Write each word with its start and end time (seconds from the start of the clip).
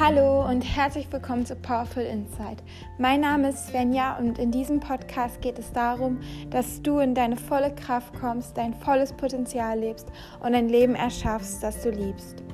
Hallo 0.00 0.48
und 0.48 0.62
herzlich 0.62 1.12
willkommen 1.12 1.44
zu 1.44 1.56
Powerful 1.56 2.04
Insight. 2.04 2.62
Mein 2.98 3.20
Name 3.20 3.48
ist 3.48 3.66
Svenja 3.66 4.16
und 4.16 4.38
in 4.38 4.52
diesem 4.52 4.78
Podcast 4.78 5.40
geht 5.40 5.58
es 5.58 5.72
darum, 5.72 6.20
dass 6.50 6.80
du 6.82 7.00
in 7.00 7.16
deine 7.16 7.36
volle 7.36 7.74
Kraft 7.74 8.14
kommst, 8.14 8.56
dein 8.56 8.74
volles 8.74 9.12
Potenzial 9.12 9.80
lebst 9.80 10.06
und 10.38 10.54
ein 10.54 10.68
Leben 10.68 10.94
erschaffst, 10.94 11.64
das 11.64 11.82
du 11.82 11.90
liebst. 11.90 12.44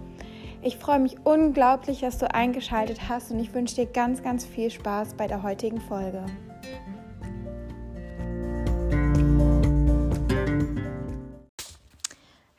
Ich 0.63 0.79
freue 0.79 1.01
mich 1.01 1.19
unglaublich, 1.25 2.01
dass 2.01 2.17
du 2.17 2.35
eingeschaltet 2.35 3.11
hast 3.11 3.31
und 3.31 3.39
ich 3.39 3.53
wünsche 3.53 3.75
dir 3.75 3.87
ganz, 3.87 4.23
ganz 4.23 4.47
viel 4.47 4.71
Spaß 4.71 5.13
bei 5.13 5.27
der 5.27 5.43
heutigen 5.43 5.83
Folge. 5.83 6.25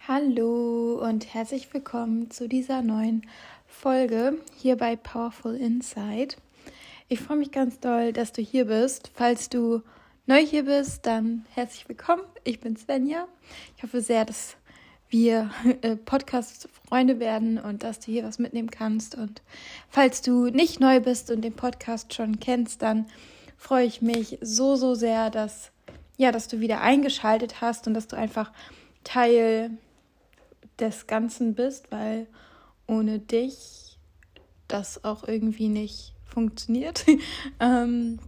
Hallo 0.07 1.01
und 1.03 1.33
herzlich 1.33 1.73
willkommen 1.73 2.29
zu 2.29 2.47
dieser 2.47 2.83
neuen 2.83 3.21
Folge 3.21 3.54
hier 4.55 4.77
bei 4.77 4.95
Powerful 4.95 5.55
Insight. 5.55 6.37
Ich 7.07 7.19
freue 7.19 7.37
mich 7.37 7.51
ganz 7.51 7.79
doll, 7.79 8.13
dass 8.13 8.31
du 8.31 8.41
hier 8.41 8.65
bist. 8.65 9.11
Falls 9.13 9.47
du 9.47 9.83
neu 10.25 10.43
hier 10.43 10.65
bist, 10.65 11.05
dann 11.05 11.45
herzlich 11.51 11.87
willkommen. 11.87 12.23
Ich 12.43 12.59
bin 12.59 12.75
Svenja. 12.75 13.27
Ich 13.77 13.83
hoffe 13.83 14.01
sehr, 14.01 14.25
dass 14.25 14.57
wir 15.09 15.51
äh, 15.83 15.97
Podcast-Freunde 15.97 17.19
werden 17.19 17.59
und 17.59 17.83
dass 17.83 17.99
du 17.99 18.07
hier 18.07 18.23
was 18.23 18.39
mitnehmen 18.39 18.71
kannst. 18.71 19.13
Und 19.13 19.43
falls 19.87 20.23
du 20.23 20.47
nicht 20.47 20.79
neu 20.79 20.99
bist 20.99 21.29
und 21.29 21.43
den 21.43 21.53
Podcast 21.53 22.11
schon 22.15 22.39
kennst, 22.39 22.81
dann 22.81 23.05
freue 23.55 23.85
ich 23.85 24.01
mich 24.01 24.39
so, 24.41 24.75
so 24.77 24.95
sehr, 24.95 25.29
dass, 25.29 25.69
ja, 26.17 26.31
dass 26.31 26.47
du 26.47 26.59
wieder 26.59 26.81
eingeschaltet 26.81 27.61
hast 27.61 27.85
und 27.85 27.93
dass 27.93 28.07
du 28.07 28.15
einfach 28.15 28.51
Teil 29.03 29.77
des 30.79 31.05
Ganzen 31.05 31.53
bist, 31.53 31.91
weil 31.91 32.25
ohne 32.87 33.19
dich 33.19 33.97
das 34.67 35.03
auch 35.03 35.27
irgendwie 35.27 35.69
nicht 35.69 36.13
funktioniert. 36.25 37.05
ähm, 37.59 38.19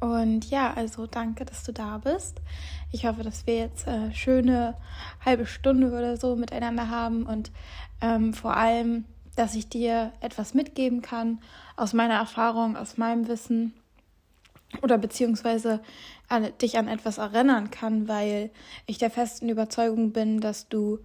und 0.00 0.50
ja, 0.50 0.74
also 0.74 1.06
danke, 1.06 1.44
dass 1.44 1.64
du 1.64 1.72
da 1.72 1.98
bist. 1.98 2.40
Ich 2.92 3.06
hoffe, 3.06 3.22
dass 3.22 3.46
wir 3.46 3.56
jetzt 3.56 3.86
äh, 3.86 4.12
schöne 4.12 4.76
halbe 5.24 5.46
Stunde 5.46 5.88
oder 5.88 6.16
so 6.16 6.36
miteinander 6.36 6.90
haben 6.90 7.24
und 7.24 7.50
ähm, 8.00 8.34
vor 8.34 8.56
allem, 8.56 9.04
dass 9.34 9.54
ich 9.54 9.68
dir 9.68 10.12
etwas 10.20 10.54
mitgeben 10.54 11.00
kann 11.02 11.40
aus 11.76 11.92
meiner 11.92 12.14
Erfahrung, 12.14 12.76
aus 12.76 12.98
meinem 12.98 13.26
Wissen 13.28 13.72
oder 14.82 14.98
beziehungsweise 14.98 15.80
an, 16.28 16.48
dich 16.60 16.78
an 16.78 16.88
etwas 16.88 17.18
erinnern 17.18 17.70
kann, 17.70 18.08
weil 18.08 18.50
ich 18.86 18.98
der 18.98 19.10
festen 19.10 19.48
Überzeugung 19.48 20.12
bin, 20.12 20.40
dass 20.40 20.68
du 20.68 20.98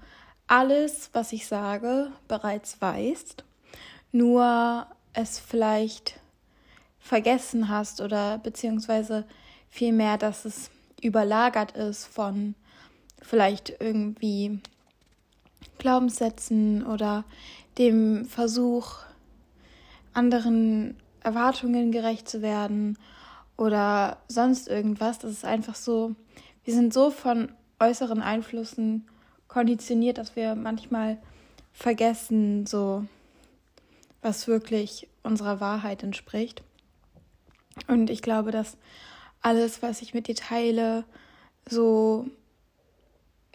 alles, 0.49 1.11
was 1.13 1.31
ich 1.31 1.47
sage, 1.47 2.11
bereits 2.27 2.81
weißt, 2.81 3.43
nur 4.11 4.87
es 5.13 5.39
vielleicht 5.39 6.19
vergessen 6.99 7.69
hast 7.69 8.01
oder 8.01 8.39
beziehungsweise 8.39 9.25
vielmehr, 9.69 10.17
dass 10.17 10.45
es 10.45 10.71
überlagert 11.01 11.73
ist 11.73 12.05
von 12.05 12.55
vielleicht 13.21 13.75
irgendwie 13.79 14.59
Glaubenssätzen 15.77 16.85
oder 16.85 17.25
dem 17.77 18.25
Versuch, 18.25 18.95
anderen 20.13 20.97
Erwartungen 21.21 21.91
gerecht 21.91 22.27
zu 22.27 22.41
werden 22.41 22.97
oder 23.55 24.17
sonst 24.27 24.67
irgendwas. 24.67 25.19
Das 25.19 25.31
ist 25.31 25.45
einfach 25.45 25.75
so, 25.75 26.15
wir 26.63 26.73
sind 26.73 26.91
so 26.91 27.11
von 27.11 27.51
äußeren 27.79 28.23
Einflüssen 28.23 29.05
konditioniert, 29.49 30.17
dass 30.17 30.37
wir 30.37 30.55
manchmal 30.55 31.17
vergessen, 31.73 32.65
so 32.65 33.05
was 34.21 34.47
wirklich 34.47 35.09
unserer 35.23 35.59
Wahrheit 35.59 36.03
entspricht. 36.03 36.63
Und 37.87 38.09
ich 38.09 38.21
glaube, 38.21 38.51
dass 38.51 38.77
alles, 39.41 39.81
was 39.81 40.01
ich 40.01 40.13
mit 40.13 40.27
dir 40.27 40.35
teile, 40.35 41.03
so 41.67 42.27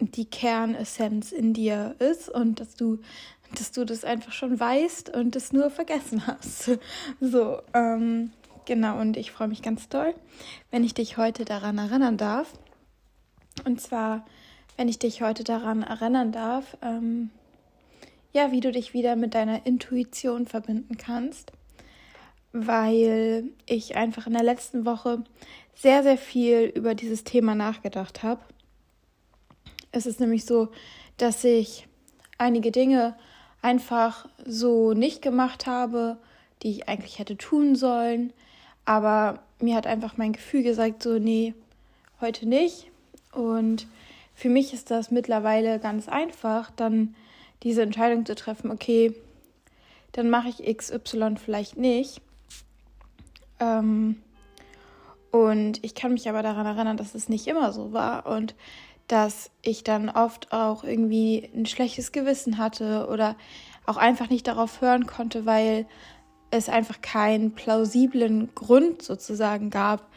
die 0.01 0.25
Kernessenz 0.25 1.33
in 1.33 1.55
dir 1.55 1.95
ist 1.99 2.29
und 2.29 2.61
dass 2.61 2.75
du, 2.75 2.99
dass 3.55 3.71
du 3.73 3.85
das 3.85 4.05
einfach 4.05 4.33
schon 4.33 4.59
weißt 4.59 5.11
und 5.11 5.37
es 5.37 5.53
nur 5.53 5.71
vergessen 5.71 6.27
hast. 6.27 6.79
So, 7.21 7.61
ähm, 7.73 8.33
genau, 8.65 9.01
und 9.01 9.17
ich 9.17 9.31
freue 9.31 9.49
mich 9.49 9.63
ganz 9.63 9.89
doll, 9.89 10.15
wenn 10.71 10.85
ich 10.85 10.95
dich 10.95 11.17
heute 11.17 11.45
daran 11.45 11.79
erinnern 11.79 12.17
darf. 12.17 12.53
Und 13.65 13.81
zwar, 13.81 14.25
wenn 14.77 14.89
ich 14.89 14.99
dich 14.99 15.23
heute 15.23 15.45
daran 15.45 15.83
erinnern 15.83 16.33
darf, 16.33 16.77
ähm, 16.83 17.31
ja, 18.33 18.51
wie 18.51 18.61
du 18.61 18.73
dich 18.73 18.95
wieder 18.95 19.17
mit 19.17 19.35
deiner 19.35 19.65
Intuition 19.67 20.47
verbinden 20.47 20.97
kannst 20.97 21.53
weil 22.55 23.51
ich 23.67 23.97
einfach 23.97 24.29
in 24.29 24.33
der 24.33 24.45
letzten 24.45 24.87
Woche 24.87 25.25
sehr, 25.75 26.05
sehr 26.05 26.17
viel 26.17 26.73
über 26.73 26.95
dieses 26.95 27.25
Thema 27.25 27.57
nachgedacht 27.57 28.23
habe. 28.23 28.41
Es 29.91 30.07
ist 30.07 30.21
nämlich 30.21 30.45
so, 30.45 30.69
dass 31.17 31.43
ich 31.43 31.89
einige 32.39 32.71
Dinge 32.71 33.17
einfach 33.61 34.29
so 34.47 34.93
nicht 34.93 35.21
gemacht 35.21 35.67
habe, 35.67 36.17
die 36.63 36.71
ich 36.71 36.89
eigentlich 36.89 37.19
hätte 37.19 37.37
tun 37.37 37.75
sollen. 37.75 38.33
Aber 38.85 39.43
mir 39.59 39.75
hat 39.75 39.89
einfach 39.89 40.17
mein 40.17 40.33
Gefühl 40.33 40.63
gesagt, 40.63 41.03
so, 41.03 41.19
nee, 41.19 41.55
heute 42.21 42.49
nicht. 42.49 42.89
Und 43.33 43.89
für 44.35 44.49
mich 44.49 44.75
ist 44.75 44.91
das 44.91 45.11
mittlerweile 45.11 45.79
ganz 45.79 46.09
einfach, 46.09 46.71
dann 46.71 47.15
diese 47.63 47.83
Entscheidung 47.83 48.27
zu 48.27 48.35
treffen, 48.35 48.71
okay, 48.71 49.15
dann 50.13 50.31
mache 50.31 50.49
ich 50.49 50.77
XY 50.77 51.37
vielleicht 51.37 51.77
nicht. 51.77 52.21
Ähm, 53.61 54.17
und 55.31 55.85
ich 55.85 55.95
kann 55.95 56.13
mich 56.13 56.29
aber 56.29 56.43
daran 56.43 56.67
erinnern, 56.67 56.97
dass 56.97 57.15
es 57.15 57.29
nicht 57.29 57.47
immer 57.47 57.73
so 57.73 57.93
war 57.93 58.27
und 58.27 58.55
dass 59.09 59.51
ich 59.63 59.85
dann 59.85 60.09
oft 60.09 60.53
auch 60.53 60.85
irgendwie 60.85 61.51
ein 61.55 61.67
schlechtes 61.67 62.13
Gewissen 62.13 62.59
hatte 62.59 63.09
oder 63.11 63.37
auch 63.87 63.97
einfach 63.97 64.31
nicht 64.31 64.47
darauf 64.47 64.81
hören 64.81 65.07
konnte, 65.07 65.45
weil 65.45 65.87
es 66.51 66.69
einfach 66.69 67.03
keinen 67.03 67.53
plausiblen 67.53 68.55
Grund 68.55 69.03
sozusagen 69.03 69.71
gab, 69.71 70.09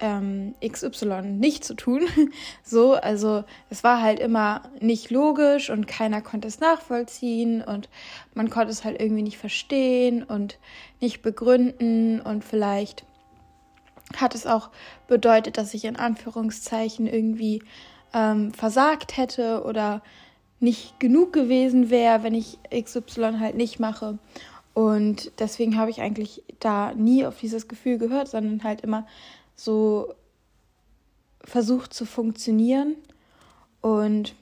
ähm, 0.00 0.54
XY 0.66 1.22
nicht 1.22 1.64
zu 1.64 1.74
tun. 1.74 2.02
so, 2.62 2.94
also 2.94 3.44
es 3.68 3.84
war 3.84 4.02
halt 4.02 4.18
immer 4.18 4.62
nicht 4.80 5.10
logisch 5.10 5.70
und 5.70 5.86
keiner 5.86 6.22
konnte 6.22 6.48
es 6.48 6.60
nachvollziehen 6.60 7.62
und 7.62 7.88
man 8.34 8.50
konnte 8.50 8.72
es 8.72 8.84
halt 8.84 9.00
irgendwie 9.00 9.22
nicht 9.22 9.38
verstehen 9.38 10.22
und 10.22 10.58
nicht 11.00 11.22
begründen 11.22 12.20
und 12.20 12.44
vielleicht 12.44 13.04
hat 14.16 14.34
es 14.34 14.46
auch 14.46 14.70
bedeutet, 15.06 15.56
dass 15.56 15.74
ich 15.74 15.84
in 15.84 15.96
Anführungszeichen 15.96 17.06
irgendwie 17.06 17.62
ähm, 18.12 18.52
versagt 18.52 19.16
hätte 19.16 19.62
oder 19.64 20.02
nicht 20.58 20.98
genug 21.00 21.32
gewesen 21.32 21.90
wäre, 21.90 22.22
wenn 22.22 22.34
ich 22.34 22.58
XY 22.70 23.38
halt 23.38 23.56
nicht 23.56 23.78
mache. 23.78 24.18
Und 24.74 25.32
deswegen 25.38 25.76
habe 25.76 25.90
ich 25.90 26.00
eigentlich 26.00 26.42
da 26.60 26.94
nie 26.94 27.24
auf 27.24 27.38
dieses 27.38 27.66
Gefühl 27.66 27.98
gehört, 27.98 28.28
sondern 28.28 28.62
halt 28.62 28.82
immer 28.82 29.06
so 29.60 30.14
versucht 31.44 31.92
zu 31.92 32.06
funktionieren. 32.06 32.96
Und 33.82 34.34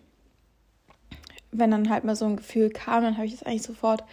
wenn 1.51 1.71
dann 1.71 1.91
halt 1.91 2.05
mal 2.05 2.15
so 2.15 2.27
ein 2.27 2.37
Gefühl 2.37 2.71
kam, 2.71 3.03
dann 3.03 3.17
habe 3.17 3.27
ich 3.27 3.35
es 3.35 3.43
eigentlich 3.43 3.63
sofort 3.63 4.05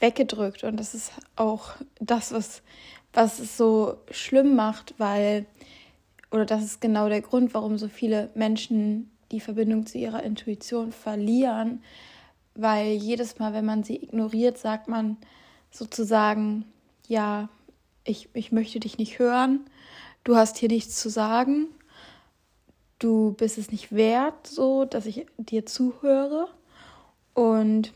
weggedrückt. 0.00 0.64
Und 0.64 0.76
das 0.78 0.94
ist 0.94 1.12
auch 1.36 1.74
das, 2.00 2.32
was, 2.32 2.62
was 3.12 3.38
es 3.38 3.56
so 3.56 3.98
schlimm 4.10 4.56
macht, 4.56 4.94
weil, 4.98 5.46
oder 6.32 6.46
das 6.46 6.64
ist 6.64 6.80
genau 6.80 7.08
der 7.08 7.22
Grund, 7.22 7.54
warum 7.54 7.78
so 7.78 7.88
viele 7.88 8.30
Menschen 8.34 9.10
die 9.30 9.40
Verbindung 9.40 9.86
zu 9.86 9.98
ihrer 9.98 10.24
Intuition 10.24 10.90
verlieren, 10.90 11.84
weil 12.56 12.94
jedes 12.94 13.38
Mal, 13.38 13.52
wenn 13.52 13.64
man 13.64 13.84
sie 13.84 14.02
ignoriert, 14.02 14.58
sagt 14.58 14.88
man 14.88 15.16
sozusagen, 15.70 16.64
ja, 17.06 17.48
ich, 18.02 18.28
ich 18.32 18.50
möchte 18.50 18.80
dich 18.80 18.98
nicht 18.98 19.20
hören 19.20 19.60
du 20.24 20.36
hast 20.36 20.58
hier 20.58 20.68
nichts 20.68 20.96
zu 20.96 21.08
sagen, 21.08 21.68
du 22.98 23.32
bist 23.32 23.58
es 23.58 23.70
nicht 23.70 23.92
wert, 23.92 24.46
so, 24.46 24.84
dass 24.84 25.06
ich 25.06 25.26
dir 25.38 25.66
zuhöre. 25.66 26.48
Und 27.34 27.92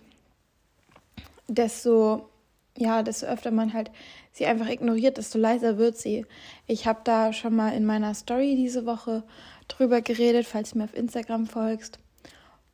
desto, 1.48 2.28
ja, 2.76 3.02
desto 3.02 3.26
öfter 3.26 3.50
man 3.50 3.72
halt 3.72 3.90
sie 4.32 4.46
einfach 4.46 4.68
ignoriert, 4.68 5.18
desto 5.18 5.38
leiser 5.38 5.78
wird 5.78 5.96
sie. 5.96 6.26
Ich 6.66 6.86
habe 6.86 7.00
da 7.04 7.32
schon 7.32 7.54
mal 7.54 7.70
in 7.70 7.84
meiner 7.84 8.14
Story 8.14 8.56
diese 8.56 8.86
Woche 8.86 9.22
drüber 9.68 10.00
geredet, 10.00 10.46
falls 10.46 10.70
du 10.70 10.78
mir 10.78 10.84
auf 10.84 10.96
Instagram 10.96 11.46
folgst. 11.46 11.98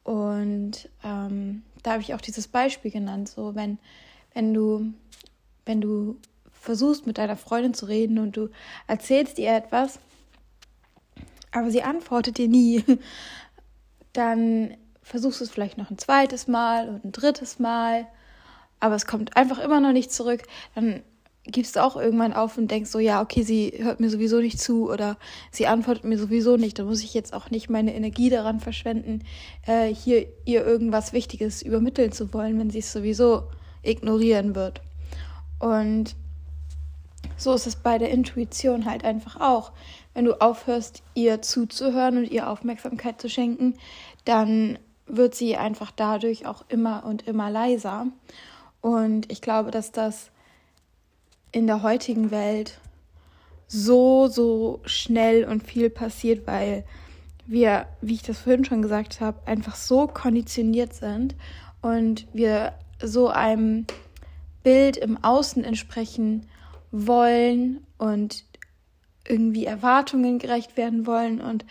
Und 0.04 0.88
ähm, 1.04 1.62
da 1.82 1.92
habe 1.92 2.02
ich 2.02 2.14
auch 2.14 2.20
dieses 2.20 2.48
Beispiel 2.48 2.90
genannt, 2.90 3.28
so 3.28 3.54
wenn, 3.54 3.78
wenn 4.32 4.54
du, 4.54 4.92
wenn 5.66 5.80
du 5.80 6.16
versuchst 6.60 7.06
mit 7.06 7.18
deiner 7.18 7.36
Freundin 7.36 7.74
zu 7.74 7.86
reden 7.86 8.18
und 8.18 8.36
du 8.36 8.48
erzählst 8.86 9.38
ihr 9.38 9.52
etwas, 9.52 9.98
aber 11.52 11.70
sie 11.70 11.82
antwortet 11.82 12.38
dir 12.38 12.48
nie, 12.48 12.84
dann 14.12 14.76
versuchst 15.02 15.40
du 15.40 15.44
es 15.44 15.50
vielleicht 15.50 15.78
noch 15.78 15.90
ein 15.90 15.98
zweites 15.98 16.46
Mal 16.46 16.88
und 16.88 17.04
ein 17.04 17.12
drittes 17.12 17.58
Mal 17.58 18.06
aber 18.80 18.94
es 18.94 19.06
kommt 19.06 19.36
einfach 19.36 19.58
immer 19.58 19.80
noch 19.80 19.92
nicht 19.92 20.10
zurück, 20.10 20.42
dann 20.74 21.02
gibst 21.44 21.76
du 21.76 21.82
auch 21.82 21.96
irgendwann 21.96 22.32
auf 22.32 22.58
und 22.58 22.70
denkst 22.70 22.90
so, 22.90 22.98
ja, 22.98 23.22
okay, 23.22 23.42
sie 23.42 23.72
hört 23.78 24.00
mir 24.00 24.10
sowieso 24.10 24.40
nicht 24.40 24.60
zu 24.60 24.90
oder 24.90 25.16
sie 25.50 25.66
antwortet 25.66 26.04
mir 26.04 26.18
sowieso 26.18 26.56
nicht, 26.56 26.78
dann 26.78 26.86
muss 26.86 27.02
ich 27.02 27.14
jetzt 27.14 27.32
auch 27.32 27.50
nicht 27.50 27.70
meine 27.70 27.94
Energie 27.94 28.30
daran 28.30 28.60
verschwenden, 28.60 29.20
äh, 29.66 29.86
hier 29.86 30.26
ihr 30.44 30.66
irgendwas 30.66 31.12
Wichtiges 31.12 31.62
übermitteln 31.62 32.12
zu 32.12 32.32
wollen, 32.34 32.58
wenn 32.58 32.70
sie 32.70 32.80
es 32.80 32.92
sowieso 32.92 33.44
ignorieren 33.82 34.54
wird. 34.54 34.82
Und 35.58 36.14
so 37.40 37.54
ist 37.54 37.66
es 37.66 37.76
bei 37.76 37.98
der 37.98 38.10
Intuition 38.10 38.84
halt 38.84 39.04
einfach 39.04 39.40
auch. 39.40 39.72
Wenn 40.12 40.26
du 40.26 40.40
aufhörst, 40.40 41.02
ihr 41.14 41.40
zuzuhören 41.40 42.18
und 42.18 42.30
ihr 42.30 42.50
Aufmerksamkeit 42.50 43.20
zu 43.20 43.30
schenken, 43.30 43.74
dann 44.24 44.78
wird 45.06 45.34
sie 45.34 45.56
einfach 45.56 45.90
dadurch 45.90 46.46
auch 46.46 46.64
immer 46.68 47.04
und 47.04 47.26
immer 47.26 47.50
leiser. 47.50 48.08
Und 48.80 49.30
ich 49.32 49.40
glaube, 49.40 49.70
dass 49.70 49.90
das 49.92 50.30
in 51.52 51.66
der 51.66 51.82
heutigen 51.82 52.30
Welt 52.30 52.78
so, 53.66 54.28
so 54.28 54.80
schnell 54.84 55.44
und 55.44 55.62
viel 55.62 55.90
passiert, 55.90 56.46
weil 56.46 56.84
wir, 57.46 57.86
wie 58.00 58.14
ich 58.14 58.22
das 58.22 58.38
vorhin 58.38 58.64
schon 58.64 58.82
gesagt 58.82 59.20
habe, 59.20 59.46
einfach 59.46 59.76
so 59.76 60.06
konditioniert 60.06 60.92
sind 60.92 61.34
und 61.80 62.26
wir 62.32 62.74
so 63.02 63.28
einem 63.28 63.86
Bild 64.62 64.96
im 64.96 65.22
Außen 65.22 65.64
entsprechen 65.64 66.46
wollen 66.90 67.86
und 67.98 68.44
irgendwie 69.26 69.66
Erwartungen 69.66 70.38
gerecht 70.38 70.76
werden 70.76 71.06
wollen 71.06 71.40
und 71.40 71.64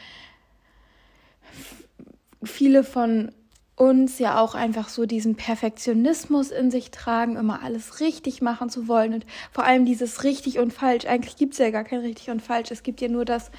viele 2.43 2.83
von 2.83 3.31
uns 3.75 4.19
ja 4.19 4.39
auch 4.39 4.55
einfach 4.55 4.89
so 4.89 5.05
diesen 5.05 5.35
Perfektionismus 5.35 6.51
in 6.51 6.69
sich 6.69 6.91
tragen, 6.91 7.37
immer 7.37 7.63
alles 7.63 8.01
richtig 8.01 8.41
machen 8.41 8.69
zu 8.69 8.89
wollen 8.89 9.13
und 9.13 9.25
vor 9.51 9.63
allem 9.63 9.85
dieses 9.85 10.25
richtig 10.25 10.59
und 10.59 10.73
falsch. 10.73 11.05
Eigentlich 11.05 11.37
gibt 11.37 11.53
es 11.53 11.59
ja 11.59 11.69
gar 11.69 11.85
kein 11.85 12.01
richtig 12.01 12.29
und 12.29 12.41
falsch. 12.41 12.71
Es 12.71 12.83
gibt 12.83 12.99
ja 12.99 13.07
nur 13.07 13.23
das, 13.23 13.51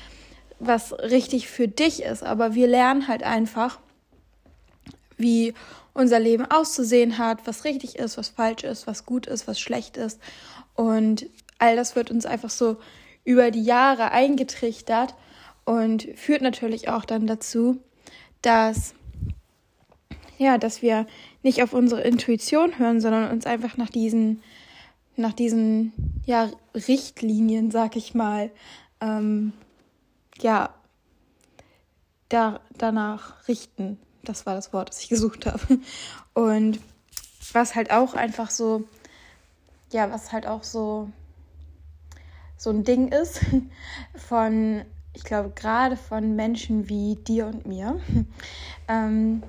was 0.58 0.92
richtig 0.92 1.48
für 1.48 1.68
dich 1.68 2.02
ist. 2.02 2.22
Aber 2.22 2.54
wir 2.54 2.66
lernen 2.66 3.08
halt 3.08 3.22
einfach, 3.22 3.80
wie 5.16 5.54
unser 5.94 6.20
Leben 6.20 6.44
auszusehen 6.44 7.16
hat, 7.16 7.46
was 7.46 7.64
richtig 7.64 7.98
ist, 7.98 8.18
was 8.18 8.28
falsch 8.28 8.64
ist, 8.64 8.86
was 8.86 9.06
gut 9.06 9.26
ist, 9.26 9.48
was 9.48 9.58
schlecht 9.58 9.96
ist. 9.96 10.20
Und 10.74 11.26
all 11.60 11.76
das 11.76 11.94
wird 11.94 12.10
uns 12.10 12.26
einfach 12.26 12.50
so 12.50 12.78
über 13.24 13.50
die 13.52 13.62
Jahre 13.62 14.10
eingetrichtert 14.10 15.14
und 15.64 16.08
führt 16.16 16.42
natürlich 16.42 16.88
auch 16.88 17.04
dann 17.04 17.26
dazu, 17.26 17.78
dass 18.42 18.94
ja, 20.40 20.56
dass 20.56 20.80
wir 20.80 21.06
nicht 21.42 21.62
auf 21.62 21.74
unsere 21.74 22.00
Intuition 22.00 22.78
hören, 22.78 23.02
sondern 23.02 23.30
uns 23.30 23.44
einfach 23.44 23.76
nach 23.76 23.90
diesen, 23.90 24.42
nach 25.14 25.34
diesen 25.34 25.92
ja, 26.24 26.48
Richtlinien, 26.74 27.70
sag 27.70 27.94
ich 27.94 28.14
mal, 28.14 28.50
ähm, 29.02 29.52
ja, 30.40 30.72
da, 32.30 32.60
danach 32.78 33.46
richten. 33.48 33.98
Das 34.24 34.46
war 34.46 34.54
das 34.54 34.72
Wort, 34.72 34.88
das 34.88 35.02
ich 35.02 35.10
gesucht 35.10 35.44
habe. 35.44 35.60
Und 36.32 36.80
was 37.52 37.74
halt 37.74 37.90
auch 37.90 38.14
einfach 38.14 38.48
so, 38.48 38.84
ja, 39.92 40.10
was 40.10 40.32
halt 40.32 40.46
auch 40.46 40.62
so, 40.62 41.10
so 42.60 42.68
ein 42.68 42.84
Ding 42.84 43.08
ist 43.08 43.40
von, 44.14 44.84
ich 45.14 45.24
glaube, 45.24 45.50
gerade 45.54 45.96
von 45.96 46.36
Menschen 46.36 46.90
wie 46.90 47.16
dir 47.16 47.46
und 47.46 47.64
mir, 47.64 47.98
ähm, 48.88 49.42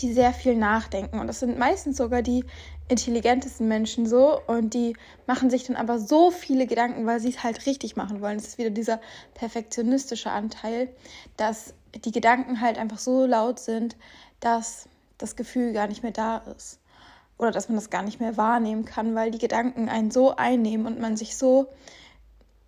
die 0.00 0.12
sehr 0.12 0.34
viel 0.34 0.54
nachdenken. 0.54 1.18
Und 1.18 1.28
das 1.28 1.40
sind 1.40 1.58
meistens 1.58 1.96
sogar 1.96 2.20
die 2.20 2.44
intelligentesten 2.88 3.68
Menschen 3.68 4.04
so. 4.04 4.38
Und 4.46 4.74
die 4.74 4.94
machen 5.26 5.48
sich 5.48 5.64
dann 5.64 5.76
aber 5.76 5.98
so 5.98 6.30
viele 6.30 6.66
Gedanken, 6.66 7.06
weil 7.06 7.20
sie 7.20 7.30
es 7.30 7.42
halt 7.42 7.64
richtig 7.64 7.96
machen 7.96 8.20
wollen. 8.20 8.36
Es 8.36 8.48
ist 8.48 8.58
wieder 8.58 8.68
dieser 8.68 9.00
perfektionistische 9.32 10.30
Anteil, 10.30 10.90
dass 11.38 11.72
die 12.04 12.12
Gedanken 12.12 12.60
halt 12.60 12.76
einfach 12.76 12.98
so 12.98 13.24
laut 13.24 13.58
sind, 13.58 13.96
dass 14.40 14.90
das 15.16 15.36
Gefühl 15.36 15.72
gar 15.72 15.88
nicht 15.88 16.02
mehr 16.02 16.12
da 16.12 16.36
ist. 16.54 16.80
Oder 17.38 17.50
dass 17.50 17.70
man 17.70 17.76
das 17.76 17.88
gar 17.88 18.02
nicht 18.02 18.20
mehr 18.20 18.36
wahrnehmen 18.36 18.84
kann, 18.84 19.14
weil 19.14 19.30
die 19.30 19.38
Gedanken 19.38 19.88
einen 19.88 20.10
so 20.10 20.36
einnehmen 20.36 20.86
und 20.86 21.00
man 21.00 21.16
sich 21.16 21.38
so 21.38 21.68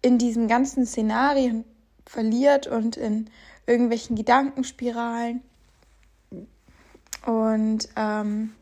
in 0.02 0.18
diesen 0.18 0.48
ganzen 0.48 0.84
Szenarien 0.84 1.64
verliert 2.04 2.66
und 2.66 2.96
in 2.96 3.30
irgendwelchen 3.66 4.16
Gedankenspiralen 4.16 5.42
und 7.24 7.88
ähm, 7.96 8.52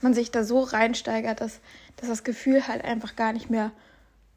man 0.00 0.14
sich 0.14 0.30
da 0.30 0.44
so 0.44 0.60
reinsteigert, 0.60 1.40
dass, 1.40 1.60
dass 1.96 2.08
das 2.08 2.24
Gefühl 2.24 2.66
halt 2.66 2.84
einfach 2.84 3.16
gar 3.16 3.32
nicht 3.32 3.48
mehr 3.48 3.70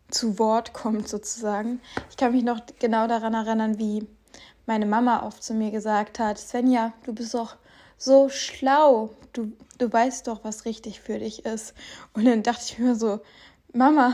zu 0.09 0.39
Wort 0.39 0.73
kommt, 0.73 1.07
sozusagen. 1.07 1.81
Ich 2.09 2.17
kann 2.17 2.31
mich 2.31 2.43
noch 2.43 2.61
genau 2.79 3.07
daran 3.07 3.33
erinnern, 3.33 3.77
wie 3.77 4.07
meine 4.65 4.85
Mama 4.85 5.23
oft 5.23 5.43
zu 5.43 5.53
mir 5.53 5.71
gesagt 5.71 6.19
hat, 6.19 6.37
Svenja, 6.37 6.93
du 7.03 7.13
bist 7.13 7.33
doch 7.33 7.57
so 7.97 8.29
schlau, 8.29 9.09
du, 9.33 9.51
du 9.77 9.91
weißt 9.91 10.27
doch, 10.27 10.43
was 10.43 10.65
richtig 10.65 11.01
für 11.01 11.19
dich 11.19 11.45
ist. 11.45 11.73
Und 12.13 12.25
dann 12.25 12.43
dachte 12.43 12.63
ich 12.65 12.79
mir 12.79 12.95
so, 12.95 13.19
Mama, 13.73 14.13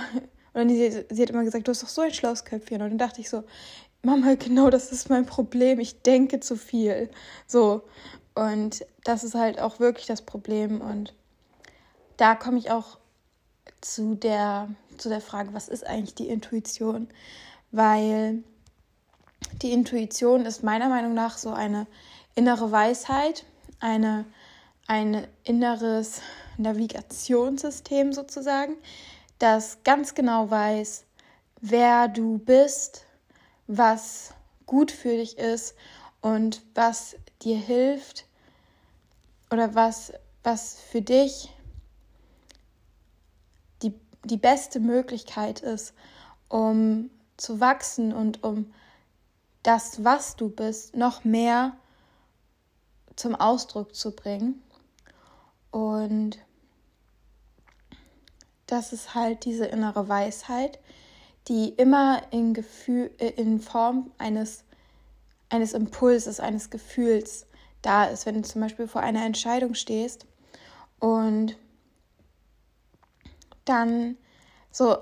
und 0.56 0.70
sie, 0.70 1.06
sie 1.10 1.22
hat 1.22 1.30
immer 1.30 1.44
gesagt, 1.44 1.68
du 1.68 1.72
hast 1.72 1.84
doch 1.84 1.90
so 1.90 2.02
ein 2.02 2.14
schlaues 2.14 2.46
Köpfchen. 2.46 2.82
Und 2.82 2.90
dann 2.90 2.98
dachte 2.98 3.20
ich 3.20 3.30
so, 3.30 3.44
Mama, 4.04 4.36
genau 4.36 4.70
das 4.70 4.92
ist 4.92 5.10
mein 5.10 5.26
Problem, 5.26 5.82
ich 5.82 6.02
denke 6.02 6.40
zu 6.40 6.56
viel. 6.56 7.10
So, 7.46 7.84
und 8.36 8.86
das 9.04 9.26
ist 9.26 9.36
halt 9.36 9.60
auch 9.60 9.80
wirklich 9.80 10.06
das 10.06 10.22
Problem. 10.22 10.80
Und 10.80 11.14
da 12.16 12.36
komme 12.36 12.58
ich 12.58 12.72
auch 12.72 12.98
zu 13.82 14.16
der, 14.16 14.70
zu 14.98 15.10
der 15.10 15.20
Frage, 15.20 15.54
was 15.54 15.68
ist 15.68 15.86
eigentlich 15.86 16.16
die 16.16 16.30
Intuition? 16.30 17.10
Weil 17.72 18.42
die 19.62 19.74
Intuition 19.74 20.46
ist 20.46 20.64
meiner 20.64 20.88
Meinung 20.88 21.14
nach 21.14 21.38
so 21.38 21.52
eine 21.52 21.86
innere 22.34 22.72
Weisheit, 22.72 23.44
eine, 23.82 24.24
ein 24.88 25.28
inneres 25.44 26.22
Navigationssystem 26.58 28.14
sozusagen, 28.14 28.78
das 29.40 29.84
ganz 29.84 30.14
genau 30.16 30.50
weiß, 30.50 31.06
wer 31.62 32.08
du 32.08 32.38
bist, 32.38 33.06
was 33.68 34.34
gut 34.66 34.92
für 34.92 35.18
dich 35.18 35.38
ist 35.38 35.76
und 36.22 36.62
was 36.74 37.16
dir 37.42 37.58
hilft 37.58 38.26
oder 39.52 39.76
was, 39.76 40.14
was 40.44 40.80
für 40.80 41.02
dich 41.02 41.54
die, 43.82 43.94
die 44.24 44.38
beste 44.38 44.80
Möglichkeit 44.80 45.62
ist, 45.62 45.94
um 46.50 47.10
zu 47.38 47.60
wachsen 47.60 48.14
und 48.14 48.44
um 48.44 48.74
das, 49.64 50.04
was 50.04 50.36
du 50.36 50.50
bist, 50.50 50.96
noch 50.96 51.24
mehr 51.24 51.76
zum 53.16 53.36
Ausdruck 53.36 53.96
zu 53.96 54.12
bringen. 54.12 54.62
Und 55.72 56.38
das 58.76 58.94
ist 58.94 59.16
halt 59.16 59.46
diese 59.46 59.66
innere 59.66 60.10
Weisheit, 60.10 60.80
die 61.48 61.70
immer 61.70 62.22
in 62.32 62.54
Gefühl, 62.54 63.12
äh, 63.18 63.30
in 63.30 63.60
Form 63.60 64.12
eines 64.18 64.66
eines 65.50 65.74
Impulses, 65.74 66.40
eines 66.40 66.70
Gefühls 66.70 67.48
da 67.82 68.06
ist, 68.06 68.26
wenn 68.26 68.36
du 68.36 68.42
zum 68.42 68.62
Beispiel 68.62 68.88
vor 68.88 69.02
einer 69.02 69.26
Entscheidung 69.26 69.76
stehst 69.76 70.26
und 71.00 71.56
dann 73.64 74.18
so 74.72 74.98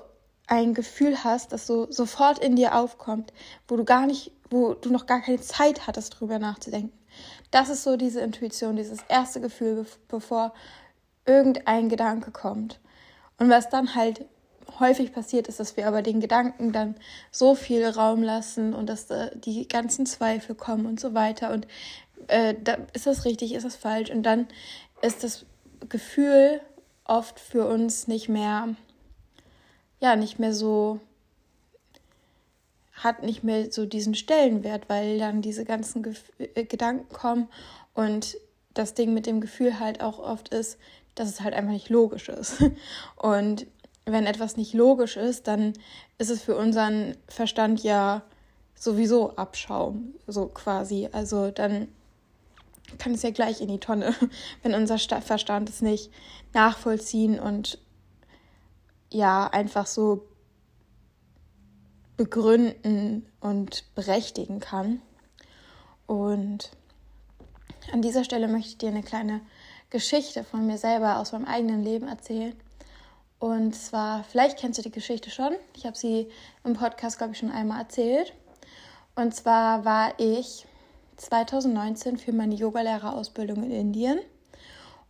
ein 0.47 0.73
Gefühl 0.73 1.23
hast, 1.23 1.53
das 1.53 1.65
so 1.65 1.89
sofort 1.91 2.39
in 2.39 2.55
dir 2.55 2.75
aufkommt, 2.75 3.33
wo 3.67 3.77
du 3.77 3.85
gar 3.85 4.05
nicht, 4.05 4.31
wo 4.49 4.73
du 4.73 4.89
noch 4.89 5.05
gar 5.05 5.21
keine 5.21 5.39
Zeit 5.39 5.87
hattest, 5.87 6.19
drüber 6.19 6.39
nachzudenken. 6.39 6.97
Das 7.51 7.69
ist 7.69 7.83
so 7.83 7.95
diese 7.95 8.21
Intuition, 8.21 8.75
dieses 8.75 8.99
erste 9.07 9.39
Gefühl, 9.39 9.85
bevor 10.07 10.53
irgendein 11.25 11.89
Gedanke 11.89 12.31
kommt. 12.31 12.79
Und 13.43 13.49
was 13.49 13.67
dann 13.67 13.93
halt 13.93 14.23
häufig 14.79 15.11
passiert 15.11 15.49
ist, 15.49 15.59
dass 15.59 15.75
wir 15.75 15.85
aber 15.85 16.01
den 16.01 16.21
Gedanken 16.21 16.71
dann 16.71 16.95
so 17.29 17.55
viel 17.55 17.85
Raum 17.85 18.23
lassen 18.23 18.73
und 18.73 18.87
dass 18.87 19.07
da 19.07 19.31
die 19.31 19.67
ganzen 19.67 20.05
Zweifel 20.05 20.55
kommen 20.55 20.85
und 20.85 20.97
so 20.97 21.13
weiter. 21.13 21.51
Und 21.51 21.67
äh, 22.27 22.55
da, 22.63 22.77
ist 22.93 23.05
das 23.05 23.25
richtig, 23.25 23.53
ist 23.53 23.65
das 23.65 23.75
falsch? 23.75 24.11
Und 24.11 24.23
dann 24.23 24.47
ist 25.01 25.25
das 25.25 25.45
Gefühl 25.89 26.61
oft 27.03 27.37
für 27.37 27.67
uns 27.67 28.07
nicht 28.07 28.29
mehr, 28.29 28.75
ja, 29.99 30.15
nicht 30.15 30.39
mehr 30.39 30.53
so, 30.53 31.01
hat 32.93 33.23
nicht 33.23 33.43
mehr 33.43 33.73
so 33.73 33.85
diesen 33.85 34.15
Stellenwert, 34.15 34.87
weil 34.87 35.19
dann 35.19 35.41
diese 35.41 35.65
ganzen 35.65 36.01
Gef 36.01 36.31
äh, 36.37 36.63
Gedanken 36.63 37.13
kommen 37.13 37.49
und 37.93 38.37
das 38.73 38.93
Ding 38.93 39.13
mit 39.13 39.25
dem 39.25 39.41
Gefühl 39.41 39.81
halt 39.81 40.01
auch 40.01 40.19
oft 40.19 40.47
ist, 40.47 40.79
dass 41.15 41.29
es 41.29 41.41
halt 41.41 41.53
einfach 41.53 41.71
nicht 41.71 41.89
logisch 41.89 42.29
ist. 42.29 42.63
Und 43.15 43.67
wenn 44.05 44.25
etwas 44.25 44.57
nicht 44.57 44.73
logisch 44.73 45.17
ist, 45.17 45.47
dann 45.47 45.73
ist 46.17 46.29
es 46.29 46.41
für 46.41 46.55
unseren 46.55 47.15
Verstand 47.27 47.83
ja 47.83 48.23
sowieso 48.75 49.35
Abschaum, 49.35 50.13
so 50.27 50.47
quasi. 50.47 51.07
Also 51.11 51.51
dann 51.51 51.87
kann 52.97 53.13
es 53.13 53.23
ja 53.23 53.31
gleich 53.31 53.61
in 53.61 53.69
die 53.69 53.79
Tonne, 53.79 54.13
wenn 54.63 54.73
unser 54.73 54.97
Verstand 54.97 55.69
es 55.69 55.81
nicht 55.81 56.11
nachvollziehen 56.53 57.39
und 57.39 57.79
ja 59.09 59.47
einfach 59.47 59.85
so 59.85 60.25
begründen 62.17 63.25
und 63.39 63.85
berechtigen 63.95 64.59
kann. 64.59 65.01
Und 66.05 66.71
an 67.91 68.01
dieser 68.01 68.23
Stelle 68.23 68.47
möchte 68.47 68.69
ich 68.69 68.77
dir 68.77 68.89
eine 68.89 69.03
kleine 69.03 69.41
Geschichte 69.93 70.43
von 70.43 70.65
mir 70.65 70.79
selber 70.79 71.19
aus 71.19 71.33
meinem 71.33 71.45
eigenen 71.45 71.83
Leben 71.83 72.07
erzählen. 72.07 72.55
Und 73.37 73.75
zwar, 73.75 74.23
vielleicht 74.23 74.57
kennst 74.57 74.79
du 74.79 74.81
die 74.81 74.91
Geschichte 74.91 75.29
schon. 75.29 75.53
Ich 75.75 75.85
habe 75.85 75.95
sie 75.95 76.29
im 76.63 76.73
Podcast, 76.73 77.19
glaube 77.19 77.33
ich, 77.33 77.39
schon 77.39 77.51
einmal 77.51 77.81
erzählt. 77.81 78.33
Und 79.15 79.35
zwar 79.35 79.85
war 79.85 80.19
ich 80.19 80.65
2019 81.17 82.17
für 82.17 82.33
meine 82.33 82.55
Yogalehrerausbildung 82.55 83.63
in 83.65 83.71
Indien. 83.71 84.19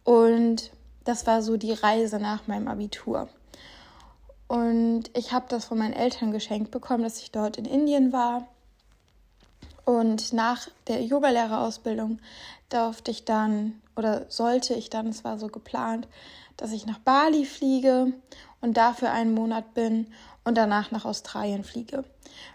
Und 0.04 0.72
das 1.06 1.26
war 1.26 1.42
so 1.42 1.56
die 1.56 1.72
Reise 1.72 2.20
nach 2.20 2.46
meinem 2.48 2.68
Abitur. 2.68 3.30
Und 4.50 5.04
ich 5.16 5.32
habe 5.32 5.46
das 5.48 5.64
von 5.64 5.78
meinen 5.78 5.94
Eltern 5.94 6.34
geschenkt 6.34 6.72
bekommen, 6.72 7.04
dass 7.04 7.20
ich 7.20 7.32
dort 7.32 7.56
in 7.56 7.64
Indien 7.64 8.12
war. 8.12 8.50
Und 9.86 10.34
nach 10.34 10.68
der 10.88 11.02
Yogalehrerausbildung 11.02 12.20
durfte 12.70 13.12
ich 13.12 13.24
dann 13.24 13.82
oder 13.96 14.26
sollte 14.30 14.74
ich 14.74 14.90
dann, 14.90 15.08
es 15.08 15.24
war 15.24 15.38
so 15.38 15.48
geplant, 15.48 16.08
dass 16.58 16.72
ich 16.72 16.86
nach 16.86 17.00
Bali 17.00 17.46
fliege 17.46 18.14
und 18.62 18.78
dafür 18.78 19.12
einen 19.12 19.34
Monat 19.34 19.74
bin 19.74 20.08
und 20.44 20.58
danach 20.58 20.92
nach 20.92 21.06
Australien 21.06 21.64
fliege. 21.64 22.04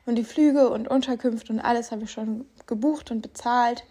Und 0.07 0.17
die 0.17 0.25
Flüge 0.25 0.71
und 0.71 0.89
Unterkünfte 0.89 1.53
und 1.53 1.61
alles 1.61 1.93
habe 1.93 2.05
ich 2.05 2.13
schon 2.13 2.47
gebucht 2.67 3.11
und 3.11 3.23
bezahlt. 3.23 3.85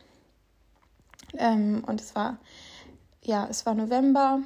Ähm, 1.34 1.84
und 1.86 2.02
es 2.02 2.16
war, 2.16 2.38
ja, 3.24 3.48
es 3.50 3.66
war 3.66 3.74
November. 3.74 4.42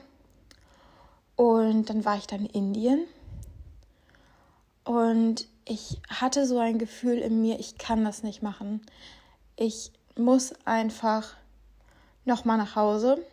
Und 1.35 1.89
dann 1.89 2.05
war 2.05 2.17
ich 2.17 2.27
dann 2.27 2.45
in 2.45 2.73
Indien. 2.73 3.05
Und 4.83 5.47
ich 5.65 6.01
hatte 6.09 6.45
so 6.45 6.59
ein 6.59 6.79
Gefühl 6.79 7.17
in 7.19 7.41
mir, 7.41 7.59
ich 7.59 7.77
kann 7.77 8.03
das 8.03 8.23
nicht 8.23 8.41
machen. 8.41 8.81
Ich 9.55 9.91
muss 10.17 10.53
einfach 10.65 11.35
nochmal 12.25 12.57
nach 12.57 12.75
Hause, 12.75 13.23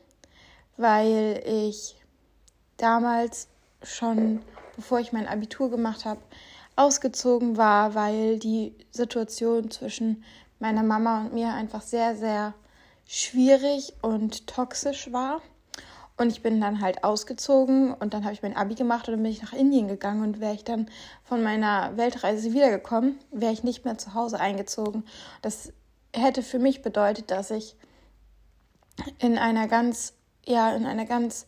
weil 0.76 1.42
ich 1.46 1.96
damals 2.76 3.48
schon, 3.82 4.40
bevor 4.76 5.00
ich 5.00 5.12
mein 5.12 5.26
Abitur 5.26 5.70
gemacht 5.70 6.04
habe, 6.04 6.20
ausgezogen 6.76 7.56
war, 7.56 7.94
weil 7.94 8.38
die 8.38 8.74
Situation 8.90 9.70
zwischen 9.70 10.24
meiner 10.60 10.82
Mama 10.82 11.22
und 11.22 11.34
mir 11.34 11.52
einfach 11.52 11.82
sehr, 11.82 12.16
sehr 12.16 12.54
schwierig 13.06 13.94
und 14.02 14.46
toxisch 14.46 15.12
war. 15.12 15.40
Und 16.16 16.30
ich 16.30 16.42
bin 16.42 16.60
dann 16.60 16.80
halt 16.80 17.04
ausgezogen 17.04 17.94
und 17.94 18.12
dann 18.12 18.24
habe 18.24 18.34
ich 18.34 18.42
mein 18.42 18.56
Abi 18.56 18.74
gemacht 18.74 19.06
und 19.06 19.14
dann 19.14 19.22
bin 19.22 19.30
ich 19.30 19.42
nach 19.42 19.52
Indien 19.52 19.86
gegangen 19.86 20.22
und 20.22 20.40
wäre 20.40 20.54
ich 20.54 20.64
dann 20.64 20.90
von 21.22 21.44
meiner 21.44 21.96
Weltreise 21.96 22.52
wiedergekommen, 22.52 23.18
wäre 23.30 23.52
ich 23.52 23.62
nicht 23.62 23.84
mehr 23.84 23.98
zu 23.98 24.14
Hause 24.14 24.40
eingezogen. 24.40 25.04
Das 25.42 25.72
hätte 26.12 26.42
für 26.42 26.58
mich 26.58 26.82
bedeutet, 26.82 27.30
dass 27.30 27.52
ich 27.52 27.76
in 29.18 29.38
einer 29.38 29.68
ganz, 29.68 30.14
ja, 30.46 30.74
in 30.74 30.86
einer 30.86 31.04
ganz 31.04 31.46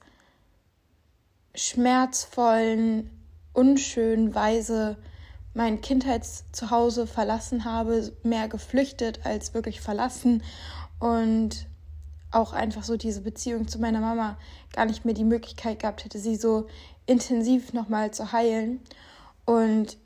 schmerzvollen, 1.54 3.10
unschönen 3.52 4.34
Weise 4.34 4.96
mein 5.54 5.80
Kindheitszuhause 5.80 7.06
verlassen 7.06 7.64
habe, 7.64 8.12
mehr 8.22 8.48
geflüchtet 8.48 9.26
als 9.26 9.52
wirklich 9.52 9.80
verlassen 9.80 10.42
und 11.00 11.66
auch 12.30 12.52
einfach 12.52 12.84
so 12.84 12.96
diese 12.96 13.22
Beziehung 13.22 13.66
zu 13.66 13.80
meiner 13.80 14.00
Mama 14.00 14.38
gar 14.72 14.86
nicht 14.86 15.04
mehr 15.04 15.14
die 15.14 15.24
Möglichkeit 15.24 15.80
gehabt 15.80 16.04
hätte, 16.04 16.18
sie 16.18 16.36
so 16.36 16.68
intensiv 17.06 17.72
nochmal 17.72 18.12
zu 18.12 18.30
heilen. 18.32 18.80
Und 19.44 19.96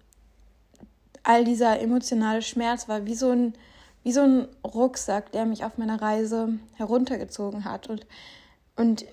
all 1.23 1.45
dieser 1.45 1.81
emotionale 1.81 2.41
Schmerz 2.41 2.89
war 2.89 3.05
wie 3.05 3.15
so 3.15 3.31
ein, 3.31 3.53
wie 4.05 4.13
so 4.13 4.21
ein 4.21 4.49
Rucksack, 4.63 5.33
der 5.33 5.47
mich 5.47 5.65
auf 5.65 5.79
meiner 5.79 6.01
Reise 6.01 6.59
heruntergezogen 6.75 7.65
hat 7.65 7.89
und, 7.89 8.07
und 8.77 9.05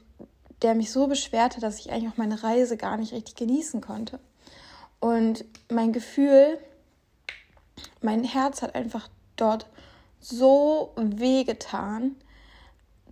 der 0.61 0.75
mich 0.75 0.91
so 0.91 1.07
beschwerte, 1.07 1.59
dass 1.59 1.79
ich 1.79 1.91
eigentlich 1.91 2.11
auch 2.11 2.17
meine 2.17 2.43
Reise 2.43 2.77
gar 2.77 2.97
nicht 2.97 3.13
richtig 3.13 3.35
genießen 3.35 3.81
konnte. 3.81 4.19
Und 4.99 5.45
mein 5.69 5.93
Gefühl, 5.93 6.59
mein 8.01 8.23
Herz 8.23 8.61
hat 8.61 8.75
einfach 8.75 9.09
dort 9.37 9.65
so 10.19 10.91
wehgetan, 10.95 12.15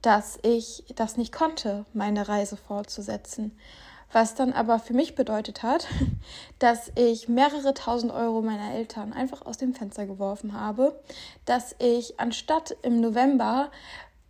dass 0.01 0.37
ich 0.43 0.83
das 0.95 1.17
nicht 1.17 1.33
konnte, 1.33 1.85
meine 1.93 2.27
Reise 2.27 2.55
fortzusetzen. 2.55 3.57
Was 4.11 4.33
dann 4.33 4.53
aber 4.53 4.79
für 4.79 4.93
mich 4.93 5.15
bedeutet 5.15 5.63
hat, 5.63 5.87
dass 6.59 6.91
ich 6.95 7.29
mehrere 7.29 7.73
tausend 7.73 8.11
Euro 8.11 8.41
meiner 8.41 8.73
Eltern 8.73 9.13
einfach 9.13 9.45
aus 9.45 9.57
dem 9.57 9.73
Fenster 9.73 10.05
geworfen 10.05 10.53
habe, 10.53 10.99
dass 11.45 11.75
ich 11.79 12.19
anstatt 12.19 12.75
im 12.81 13.01
November 13.01 13.71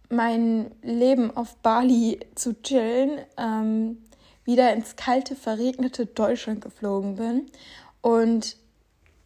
mein 0.10 0.72
Leben 0.82 1.36
auf 1.36 1.56
Bali 1.58 2.20
zu 2.36 2.62
chillen, 2.62 3.20
ähm, 3.38 4.04
wieder 4.44 4.74
ins 4.74 4.96
kalte, 4.96 5.36
verregnete 5.36 6.08
Deutschland 6.08 6.62
geflogen 6.62 7.16
bin 7.16 7.46
und 8.02 8.58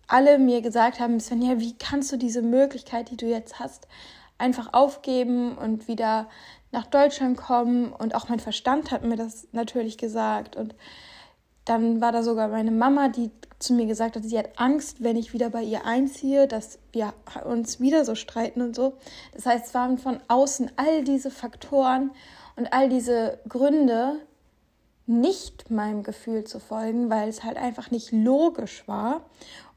alle 0.07 0.38
mir 0.38 0.62
gesagt 0.62 1.00
haben, 1.00 1.19
Svenja, 1.19 1.60
wie 1.60 1.77
kannst 1.77 2.12
du 2.12 2.17
diese 2.17 2.41
Möglichkeit, 2.41 3.10
die 3.10 3.17
du 3.17 3.25
jetzt 3.25 3.57
hast, 3.60 3.88
einfach 4.38 4.74
aufgeben 4.74 5.57
und 5.57 5.88
wieder 5.88 6.27
nach 6.73 6.87
Deutschland 6.87 7.37
kommen. 7.37 7.93
Und 7.93 8.15
auch 8.15 8.27
mein 8.27 8.39
Verstand 8.39 8.91
hat 8.91 9.03
mir 9.03 9.15
das 9.15 9.47
natürlich 9.53 9.97
gesagt. 9.97 10.55
Und 10.55 10.75
dann 11.65 12.01
war 12.01 12.11
da 12.11 12.23
sogar 12.23 12.49
meine 12.49 12.71
Mama, 12.71 13.07
die 13.07 13.31
zu 13.59 13.73
mir 13.73 13.85
gesagt 13.85 14.17
hat, 14.17 14.23
sie 14.23 14.37
hat 14.37 14.49
Angst, 14.57 15.01
wenn 15.01 15.15
ich 15.15 15.31
wieder 15.31 15.49
bei 15.49 15.63
ihr 15.63 15.85
einziehe, 15.85 16.47
dass 16.47 16.79
wir 16.91 17.13
uns 17.45 17.79
wieder 17.79 18.03
so 18.03 18.15
streiten 18.15 18.61
und 18.61 18.75
so. 18.75 18.97
Das 19.33 19.45
heißt, 19.45 19.67
es 19.67 19.73
waren 19.73 19.97
von 19.97 20.19
außen 20.27 20.71
all 20.75 21.03
diese 21.05 21.31
Faktoren 21.31 22.11
und 22.57 22.73
all 22.73 22.89
diese 22.89 23.39
Gründe, 23.47 24.19
nicht 25.05 25.69
meinem 25.69 26.03
Gefühl 26.03 26.45
zu 26.45 26.59
folgen, 26.59 27.09
weil 27.09 27.27
es 27.27 27.43
halt 27.43 27.57
einfach 27.57 27.91
nicht 27.91 28.11
logisch 28.11 28.87
war 28.87 29.21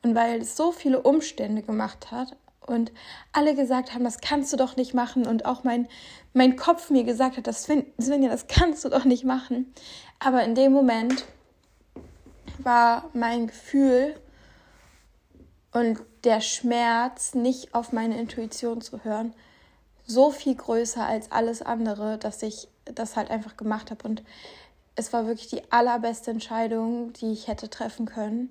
und 0.02 0.14
weil 0.14 0.40
es 0.40 0.56
so 0.56 0.70
viele 0.70 1.02
Umstände 1.02 1.62
gemacht 1.62 2.12
hat 2.12 2.36
und 2.66 2.92
alle 3.32 3.54
gesagt 3.54 3.94
haben, 3.94 4.04
das 4.04 4.20
kannst 4.20 4.52
du 4.52 4.56
doch 4.56 4.76
nicht 4.76 4.94
machen 4.94 5.26
und 5.26 5.44
auch 5.46 5.64
mein, 5.64 5.88
mein 6.32 6.56
Kopf 6.56 6.90
mir 6.90 7.04
gesagt 7.04 7.36
hat, 7.36 7.46
das 7.46 7.64
Svenja, 7.64 8.28
das 8.28 8.46
kannst 8.46 8.84
du 8.84 8.88
doch 8.88 9.04
nicht 9.04 9.24
machen. 9.24 9.72
Aber 10.18 10.44
in 10.44 10.54
dem 10.54 10.72
Moment 10.72 11.24
war 12.58 13.08
mein 13.12 13.46
Gefühl 13.46 14.14
und 15.72 16.00
der 16.24 16.40
Schmerz, 16.40 17.34
nicht 17.34 17.74
auf 17.74 17.92
meine 17.92 18.18
Intuition 18.18 18.80
zu 18.80 19.04
hören, 19.04 19.34
so 20.06 20.30
viel 20.30 20.54
größer 20.54 21.04
als 21.04 21.32
alles 21.32 21.62
andere, 21.62 22.18
dass 22.18 22.42
ich 22.42 22.68
das 22.84 23.16
halt 23.16 23.30
einfach 23.30 23.56
gemacht 23.56 23.90
habe. 23.90 24.06
Und 24.08 24.22
es 24.94 25.12
war 25.12 25.26
wirklich 25.26 25.48
die 25.48 25.70
allerbeste 25.70 26.30
Entscheidung, 26.30 27.12
die 27.12 27.32
ich 27.32 27.48
hätte 27.48 27.68
treffen 27.68 28.06
können. 28.06 28.50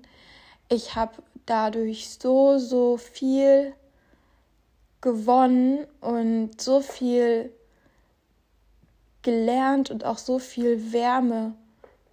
Ich 0.68 0.94
habe 0.94 1.14
dadurch 1.46 2.10
so, 2.20 2.58
so 2.58 2.96
viel 2.96 3.74
gewonnen 5.06 5.86
und 6.00 6.60
so 6.60 6.80
viel 6.80 7.52
gelernt 9.22 9.88
und 9.88 10.04
auch 10.04 10.18
so 10.18 10.40
viel 10.40 10.92
Wärme 10.92 11.54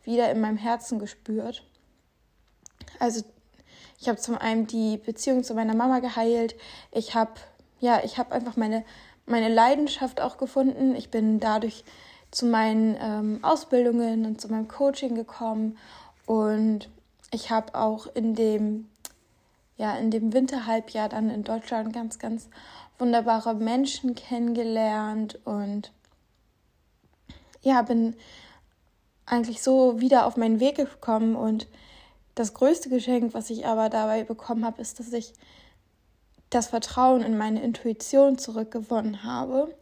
wieder 0.03 0.29
in 0.29 0.39
meinem 0.39 0.57
Herzen 0.57 0.99
gespürt. 0.99 1.65
Also 2.99 3.23
ich 3.99 4.07
habe 4.07 4.19
zum 4.19 4.37
einen 4.37 4.67
die 4.67 4.97
Beziehung 4.97 5.43
zu 5.43 5.55
meiner 5.55 5.73
Mama 5.73 6.01
geheilt. 6.01 6.53
Ich 6.91 7.15
habe 7.15 7.31
ja, 7.79 7.99
ich 8.03 8.19
habe 8.19 8.31
einfach 8.31 8.57
meine 8.57 8.85
meine 9.25 9.49
Leidenschaft 9.49 10.21
auch 10.21 10.37
gefunden. 10.37 10.93
Ich 10.93 11.09
bin 11.09 11.39
dadurch 11.39 11.83
zu 12.29 12.45
meinen 12.45 12.95
ähm, 13.01 13.39
Ausbildungen 13.41 14.27
und 14.27 14.39
zu 14.39 14.49
meinem 14.49 14.67
Coaching 14.67 15.15
gekommen 15.15 15.79
und 16.27 16.89
ich 17.31 17.49
habe 17.49 17.73
auch 17.73 18.05
in 18.13 18.35
dem 18.35 18.87
ja 19.77 19.95
in 19.97 20.11
dem 20.11 20.33
Winterhalbjahr 20.33 21.09
dann 21.09 21.29
in 21.29 21.43
Deutschland 21.43 21.93
ganz 21.93 22.19
ganz 22.19 22.49
wunderbare 22.97 23.55
Menschen 23.55 24.15
kennengelernt 24.15 25.39
und 25.45 25.91
ja, 27.61 27.81
bin 27.81 28.15
eigentlich 29.25 29.61
so 29.61 29.99
wieder 29.99 30.25
auf 30.25 30.37
meinen 30.37 30.59
Weg 30.59 30.75
gekommen 30.75 31.35
und 31.35 31.67
das 32.35 32.53
größte 32.53 32.89
Geschenk, 32.89 33.33
was 33.33 33.49
ich 33.49 33.65
aber 33.65 33.89
dabei 33.89 34.23
bekommen 34.23 34.65
habe, 34.65 34.81
ist, 34.81 34.99
dass 34.99 35.13
ich 35.13 35.33
das 36.49 36.67
Vertrauen 36.67 37.21
in 37.21 37.37
meine 37.37 37.61
Intuition 37.61 38.37
zurückgewonnen 38.37 39.23
habe 39.23 39.73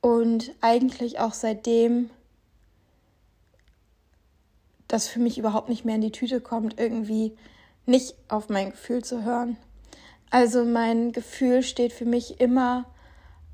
und 0.00 0.52
eigentlich 0.60 1.18
auch 1.18 1.32
seitdem 1.32 2.10
das 4.88 5.08
für 5.08 5.18
mich 5.18 5.38
überhaupt 5.38 5.68
nicht 5.68 5.84
mehr 5.84 5.96
in 5.96 6.00
die 6.02 6.12
Tüte 6.12 6.40
kommt, 6.40 6.78
irgendwie 6.78 7.36
nicht 7.86 8.14
auf 8.28 8.48
mein 8.48 8.70
Gefühl 8.70 9.02
zu 9.02 9.24
hören. 9.24 9.56
Also 10.30 10.64
mein 10.64 11.12
Gefühl 11.12 11.62
steht 11.62 11.92
für 11.92 12.04
mich 12.04 12.40
immer 12.40 12.86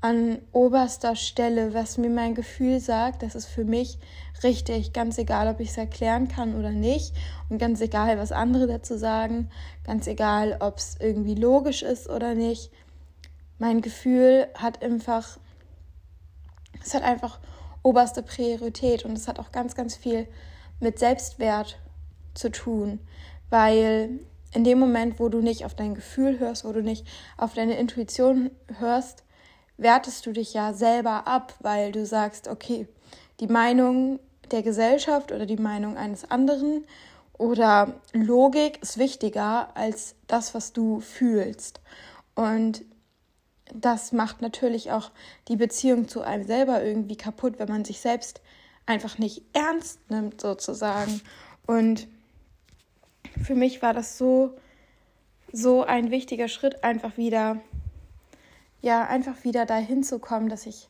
an 0.01 0.39
oberster 0.51 1.15
Stelle, 1.15 1.75
was 1.75 1.99
mir 1.99 2.09
mein 2.09 2.33
Gefühl 2.33 2.79
sagt, 2.79 3.21
das 3.21 3.35
ist 3.35 3.45
für 3.45 3.65
mich 3.65 3.99
richtig, 4.43 4.93
ganz 4.93 5.19
egal, 5.19 5.47
ob 5.47 5.59
ich 5.59 5.69
es 5.69 5.77
erklären 5.77 6.27
kann 6.27 6.55
oder 6.55 6.71
nicht. 6.71 7.13
Und 7.49 7.59
ganz 7.59 7.81
egal, 7.81 8.17
was 8.17 8.31
andere 8.31 8.65
dazu 8.65 8.97
sagen, 8.97 9.51
ganz 9.85 10.07
egal, 10.07 10.57
ob 10.59 10.77
es 10.77 10.95
irgendwie 10.99 11.35
logisch 11.35 11.83
ist 11.83 12.09
oder 12.09 12.33
nicht. 12.33 12.71
Mein 13.59 13.81
Gefühl 13.81 14.47
hat 14.55 14.81
einfach, 14.81 15.37
es 16.83 16.95
hat 16.95 17.03
einfach 17.03 17.39
oberste 17.83 18.23
Priorität. 18.23 19.05
Und 19.05 19.13
es 19.13 19.27
hat 19.27 19.39
auch 19.39 19.51
ganz, 19.51 19.75
ganz 19.75 19.95
viel 19.95 20.27
mit 20.79 20.99
Selbstwert 20.99 21.79
zu 22.33 22.49
tun, 22.49 22.99
weil 23.49 24.19
in 24.53 24.63
dem 24.63 24.79
Moment, 24.79 25.19
wo 25.19 25.29
du 25.29 25.39
nicht 25.39 25.65
auf 25.65 25.75
dein 25.75 25.95
Gefühl 25.95 26.39
hörst, 26.39 26.65
wo 26.65 26.71
du 26.71 26.81
nicht 26.81 27.07
auf 27.37 27.53
deine 27.53 27.77
Intuition 27.77 28.51
hörst, 28.79 29.23
wertest 29.77 30.25
du 30.25 30.31
dich 30.31 30.53
ja 30.53 30.73
selber 30.73 31.27
ab, 31.27 31.55
weil 31.59 31.91
du 31.91 32.05
sagst, 32.05 32.47
okay, 32.47 32.87
die 33.39 33.47
Meinung 33.47 34.19
der 34.51 34.61
Gesellschaft 34.61 35.31
oder 35.31 35.45
die 35.45 35.57
Meinung 35.57 35.97
eines 35.97 36.29
anderen 36.29 36.85
oder 37.37 37.95
Logik 38.13 38.81
ist 38.81 38.97
wichtiger 38.97 39.75
als 39.75 40.15
das, 40.27 40.53
was 40.53 40.73
du 40.73 40.99
fühlst. 40.99 41.81
Und 42.35 42.83
das 43.73 44.11
macht 44.11 44.41
natürlich 44.41 44.91
auch 44.91 45.11
die 45.47 45.55
Beziehung 45.55 46.07
zu 46.07 46.21
einem 46.21 46.45
selber 46.45 46.83
irgendwie 46.83 47.15
kaputt, 47.15 47.57
wenn 47.57 47.69
man 47.69 47.85
sich 47.85 48.01
selbst 48.01 48.41
einfach 48.85 49.17
nicht 49.17 49.43
ernst 49.53 50.11
nimmt, 50.11 50.41
sozusagen. 50.41 51.21
Und 51.65 52.07
für 53.41 53.55
mich 53.55 53.81
war 53.81 53.93
das 53.93 54.17
so, 54.17 54.57
so 55.51 55.83
ein 55.83 56.11
wichtiger 56.11 56.47
Schritt, 56.47 56.83
einfach 56.83 57.17
wieder 57.17 57.61
ja, 58.81 59.05
einfach 59.05 59.43
wieder 59.43 59.65
dahin 59.65 60.03
zu 60.03 60.19
kommen, 60.19 60.49
dass 60.49 60.65
ich, 60.65 60.89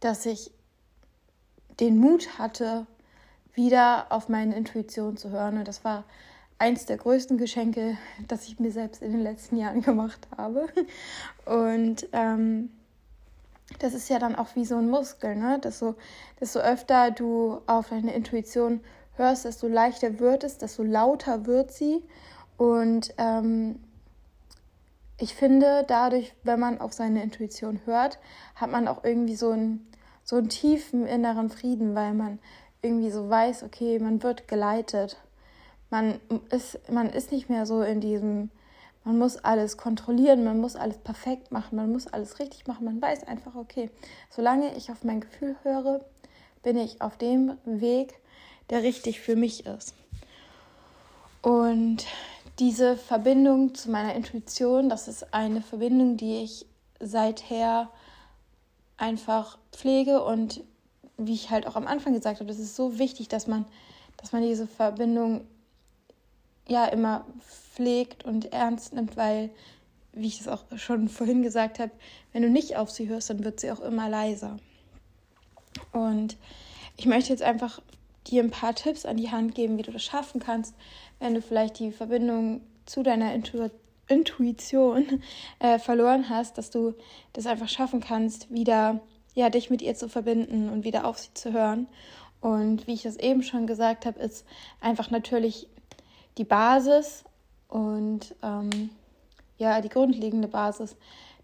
dass 0.00 0.26
ich 0.26 0.50
den 1.80 1.98
Mut 1.98 2.38
hatte, 2.38 2.86
wieder 3.54 4.06
auf 4.10 4.28
meine 4.28 4.56
Intuition 4.56 5.16
zu 5.16 5.30
hören. 5.30 5.58
Und 5.58 5.68
das 5.68 5.84
war 5.84 6.04
eins 6.58 6.86
der 6.86 6.98
größten 6.98 7.38
Geschenke, 7.38 7.96
das 8.28 8.46
ich 8.46 8.60
mir 8.60 8.70
selbst 8.70 9.02
in 9.02 9.12
den 9.12 9.22
letzten 9.22 9.56
Jahren 9.56 9.82
gemacht 9.82 10.28
habe. 10.36 10.68
Und 11.46 12.06
ähm, 12.12 12.70
das 13.78 13.94
ist 13.94 14.10
ja 14.10 14.18
dann 14.18 14.36
auch 14.36 14.54
wie 14.54 14.66
so 14.66 14.76
ein 14.76 14.90
Muskel, 14.90 15.34
ne? 15.36 15.58
Desto, 15.58 15.94
desto 16.38 16.60
öfter 16.60 17.10
du 17.10 17.62
auf 17.66 17.88
deine 17.88 18.12
Intuition 18.14 18.80
hörst, 19.16 19.44
desto 19.44 19.68
leichter 19.68 20.18
wird 20.18 20.44
es, 20.44 20.58
desto 20.58 20.82
lauter 20.82 21.46
wird 21.46 21.72
sie. 21.72 22.02
Und 22.56 23.14
ähm, 23.18 23.80
ich 25.18 25.34
finde, 25.34 25.84
dadurch, 25.86 26.34
wenn 26.42 26.58
man 26.58 26.80
auf 26.80 26.92
seine 26.92 27.22
Intuition 27.22 27.80
hört, 27.84 28.18
hat 28.56 28.70
man 28.70 28.88
auch 28.88 29.04
irgendwie 29.04 29.36
so 29.36 29.50
einen, 29.50 29.86
so 30.24 30.36
einen 30.36 30.48
tiefen 30.48 31.06
inneren 31.06 31.50
Frieden, 31.50 31.94
weil 31.94 32.14
man 32.14 32.38
irgendwie 32.82 33.10
so 33.10 33.28
weiß, 33.28 33.62
okay, 33.62 33.98
man 33.98 34.22
wird 34.22 34.48
geleitet. 34.48 35.16
Man 35.90 36.20
ist, 36.50 36.78
man 36.90 37.08
ist 37.10 37.30
nicht 37.30 37.48
mehr 37.48 37.66
so 37.66 37.82
in 37.82 38.00
diesem, 38.00 38.50
man 39.04 39.18
muss 39.18 39.36
alles 39.36 39.76
kontrollieren, 39.76 40.44
man 40.44 40.60
muss 40.60 40.76
alles 40.76 40.98
perfekt 40.98 41.52
machen, 41.52 41.76
man 41.76 41.92
muss 41.92 42.06
alles 42.06 42.38
richtig 42.40 42.66
machen. 42.66 42.84
Man 42.84 43.00
weiß 43.00 43.28
einfach, 43.28 43.54
okay, 43.54 43.90
solange 44.30 44.74
ich 44.76 44.90
auf 44.90 45.04
mein 45.04 45.20
Gefühl 45.20 45.56
höre, 45.62 46.00
bin 46.62 46.76
ich 46.76 47.00
auf 47.02 47.16
dem 47.16 47.56
Weg, 47.64 48.14
der 48.70 48.82
richtig 48.82 49.20
für 49.20 49.36
mich 49.36 49.66
ist. 49.66 49.94
Und 51.42 52.06
diese 52.58 52.96
Verbindung 52.96 53.74
zu 53.74 53.90
meiner 53.90 54.14
Intuition, 54.14 54.88
das 54.88 55.08
ist 55.08 55.34
eine 55.34 55.60
Verbindung, 55.60 56.16
die 56.16 56.42
ich 56.42 56.66
seither 57.00 57.90
einfach 58.96 59.58
pflege 59.72 60.22
und 60.22 60.62
wie 61.16 61.34
ich 61.34 61.50
halt 61.50 61.66
auch 61.66 61.76
am 61.76 61.86
Anfang 61.86 62.12
gesagt 62.14 62.40
habe, 62.40 62.48
das 62.48 62.58
ist 62.58 62.76
so 62.76 62.98
wichtig, 62.98 63.28
dass 63.28 63.46
man, 63.46 63.64
dass 64.16 64.32
man 64.32 64.42
diese 64.42 64.66
Verbindung 64.66 65.46
ja 66.66 66.86
immer 66.86 67.26
pflegt 67.40 68.24
und 68.24 68.52
ernst 68.52 68.94
nimmt, 68.94 69.16
weil, 69.16 69.50
wie 70.12 70.28
ich 70.28 70.40
es 70.40 70.48
auch 70.48 70.64
schon 70.76 71.08
vorhin 71.10 71.42
gesagt 71.42 71.78
habe, 71.78 71.92
wenn 72.32 72.42
du 72.42 72.50
nicht 72.50 72.76
auf 72.76 72.90
sie 72.90 73.08
hörst, 73.08 73.30
dann 73.30 73.44
wird 73.44 73.60
sie 73.60 73.70
auch 73.70 73.80
immer 73.80 74.08
leiser. 74.08 74.56
Und 75.92 76.36
ich 76.96 77.06
möchte 77.06 77.30
jetzt 77.30 77.42
einfach 77.42 77.80
dir 78.26 78.42
ein 78.42 78.50
paar 78.50 78.74
Tipps 78.74 79.04
an 79.04 79.16
die 79.16 79.30
Hand 79.30 79.54
geben, 79.54 79.78
wie 79.78 79.82
du 79.82 79.92
das 79.92 80.02
schaffen 80.02 80.40
kannst, 80.40 80.74
wenn 81.18 81.34
du 81.34 81.42
vielleicht 81.42 81.78
die 81.78 81.92
Verbindung 81.92 82.62
zu 82.86 83.02
deiner 83.02 83.34
Intu 83.34 83.68
Intuition 84.06 85.22
äh, 85.60 85.78
verloren 85.78 86.28
hast, 86.28 86.58
dass 86.58 86.68
du 86.68 86.94
das 87.32 87.46
einfach 87.46 87.70
schaffen 87.70 88.00
kannst, 88.00 88.52
wieder 88.52 89.00
ja, 89.34 89.48
dich 89.50 89.70
mit 89.70 89.82
ihr 89.82 89.94
zu 89.94 90.08
verbinden 90.08 90.68
und 90.68 90.84
wieder 90.84 91.06
auf 91.06 91.18
sie 91.18 91.32
zu 91.32 91.52
hören. 91.52 91.88
Und 92.40 92.86
wie 92.86 92.92
ich 92.92 93.02
das 93.02 93.16
eben 93.16 93.42
schon 93.42 93.66
gesagt 93.66 94.04
habe, 94.04 94.20
ist 94.20 94.44
einfach 94.80 95.10
natürlich 95.10 95.68
die 96.36 96.44
Basis 96.44 97.24
und 97.68 98.34
ähm, 98.42 98.90
ja, 99.56 99.80
die 99.80 99.88
grundlegende 99.88 100.48
Basis 100.48 100.96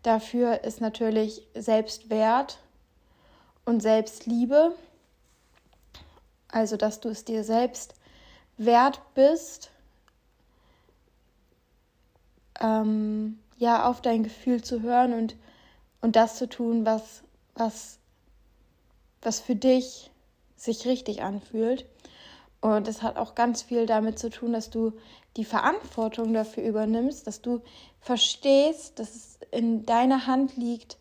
dafür 0.02 0.64
ist 0.64 0.80
natürlich 0.80 1.42
Selbstwert 1.54 2.58
und 3.64 3.80
Selbstliebe. 3.80 4.74
Also, 6.52 6.76
dass 6.76 7.00
du 7.00 7.08
es 7.08 7.24
dir 7.24 7.44
selbst 7.44 7.94
wert 8.56 9.00
bist, 9.14 9.70
ähm, 12.60 13.38
ja, 13.56 13.88
auf 13.88 14.00
dein 14.00 14.22
Gefühl 14.22 14.62
zu 14.62 14.82
hören 14.82 15.12
und, 15.14 15.36
und 16.00 16.16
das 16.16 16.36
zu 16.36 16.48
tun, 16.48 16.84
was, 16.84 17.22
was, 17.54 17.98
was 19.22 19.40
für 19.40 19.54
dich 19.54 20.10
sich 20.56 20.86
richtig 20.86 21.22
anfühlt. 21.22 21.86
Und 22.60 22.86
das 22.86 23.02
hat 23.02 23.16
auch 23.16 23.34
ganz 23.34 23.62
viel 23.62 23.86
damit 23.86 24.18
zu 24.18 24.28
tun, 24.28 24.52
dass 24.52 24.68
du 24.68 24.92
die 25.36 25.44
Verantwortung 25.44 26.34
dafür 26.34 26.64
übernimmst, 26.64 27.26
dass 27.26 27.40
du 27.40 27.62
verstehst, 28.00 28.98
dass 28.98 29.14
es 29.14 29.38
in 29.50 29.86
deiner 29.86 30.26
Hand 30.26 30.56
liegt, 30.56 30.98